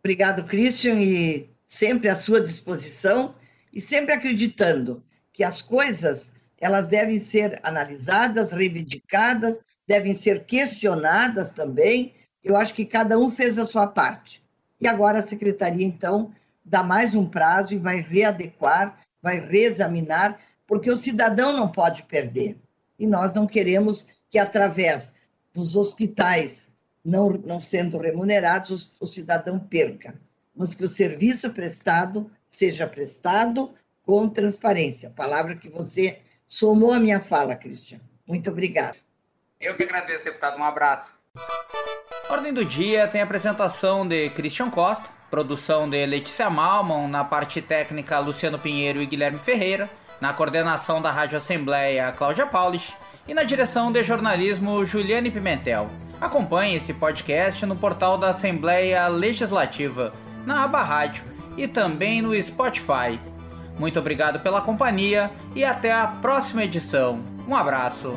Obrigado, 0.00 0.44
Christian, 0.44 0.94
e 1.00 1.50
sempre 1.66 2.08
à 2.08 2.16
sua 2.16 2.40
disposição 2.40 3.34
e 3.72 3.80
sempre 3.80 4.12
acreditando 4.12 5.04
que 5.32 5.44
as 5.44 5.60
coisas 5.60 6.32
elas 6.58 6.88
devem 6.88 7.18
ser 7.18 7.60
analisadas, 7.62 8.52
reivindicadas, 8.52 9.58
devem 9.86 10.14
ser 10.14 10.44
questionadas 10.44 11.52
também. 11.52 12.14
Eu 12.42 12.56
acho 12.56 12.74
que 12.74 12.84
cada 12.84 13.18
um 13.18 13.30
fez 13.30 13.58
a 13.58 13.66
sua 13.66 13.86
parte. 13.86 14.42
E 14.80 14.86
agora 14.86 15.18
a 15.18 15.26
secretaria, 15.26 15.86
então, 15.86 16.32
dá 16.64 16.82
mais 16.82 17.14
um 17.14 17.28
prazo 17.28 17.74
e 17.74 17.78
vai 17.78 18.00
readequar, 18.00 18.98
vai 19.22 19.40
reexaminar 19.40 20.38
porque 20.66 20.90
o 20.90 20.98
cidadão 20.98 21.52
não 21.52 21.70
pode 21.70 22.02
perder. 22.02 22.58
E 22.98 23.06
nós 23.06 23.32
não 23.32 23.46
queremos 23.46 24.08
que, 24.28 24.38
através 24.38 25.14
dos 25.54 25.76
hospitais 25.76 26.68
não, 27.04 27.30
não 27.30 27.60
sendo 27.60 27.98
remunerados, 27.98 28.92
o, 29.00 29.04
o 29.04 29.06
cidadão 29.06 29.58
perca, 29.58 30.20
mas 30.54 30.74
que 30.74 30.84
o 30.84 30.88
serviço 30.88 31.50
prestado 31.50 32.30
seja 32.48 32.86
prestado 32.86 33.72
com 34.02 34.28
transparência. 34.28 35.10
Palavra 35.10 35.56
que 35.56 35.68
você 35.68 36.18
somou 36.46 36.92
à 36.92 36.98
minha 36.98 37.20
fala, 37.20 37.54
Cristian. 37.54 38.00
Muito 38.26 38.50
obrigada. 38.50 38.96
Eu 39.60 39.74
que 39.74 39.82
agradeço, 39.82 40.24
deputado. 40.24 40.58
Um 40.58 40.64
abraço. 40.64 41.14
Ordem 42.28 42.52
do 42.52 42.64
dia 42.64 43.06
tem 43.08 43.20
a 43.20 43.24
apresentação 43.24 44.06
de 44.06 44.30
Christian 44.30 44.70
Costa, 44.70 45.08
produção 45.30 45.88
de 45.88 46.04
Letícia 46.06 46.50
Malman, 46.50 47.08
na 47.08 47.24
parte 47.24 47.62
técnica 47.62 48.18
Luciano 48.18 48.58
Pinheiro 48.58 49.00
e 49.00 49.06
Guilherme 49.06 49.38
Ferreira 49.38 49.88
na 50.20 50.32
coordenação 50.32 51.00
da 51.00 51.10
Rádio 51.10 51.38
Assembleia 51.38 52.12
Cláudia 52.12 52.46
Paulich 52.46 52.94
e 53.28 53.34
na 53.34 53.42
direção 53.42 53.90
de 53.90 54.02
jornalismo 54.02 54.84
Juliane 54.84 55.30
Pimentel. 55.30 55.88
Acompanhe 56.20 56.76
esse 56.76 56.94
podcast 56.94 57.64
no 57.66 57.76
portal 57.76 58.16
da 58.16 58.30
Assembleia 58.30 59.06
Legislativa, 59.08 60.12
na 60.46 60.64
aba 60.64 60.82
Rádio 60.82 61.24
e 61.56 61.66
também 61.66 62.22
no 62.22 62.40
Spotify. 62.40 63.20
Muito 63.78 63.98
obrigado 63.98 64.40
pela 64.40 64.60
companhia 64.60 65.30
e 65.54 65.64
até 65.64 65.92
a 65.92 66.06
próxima 66.06 66.64
edição. 66.64 67.22
Um 67.46 67.54
abraço. 67.54 68.14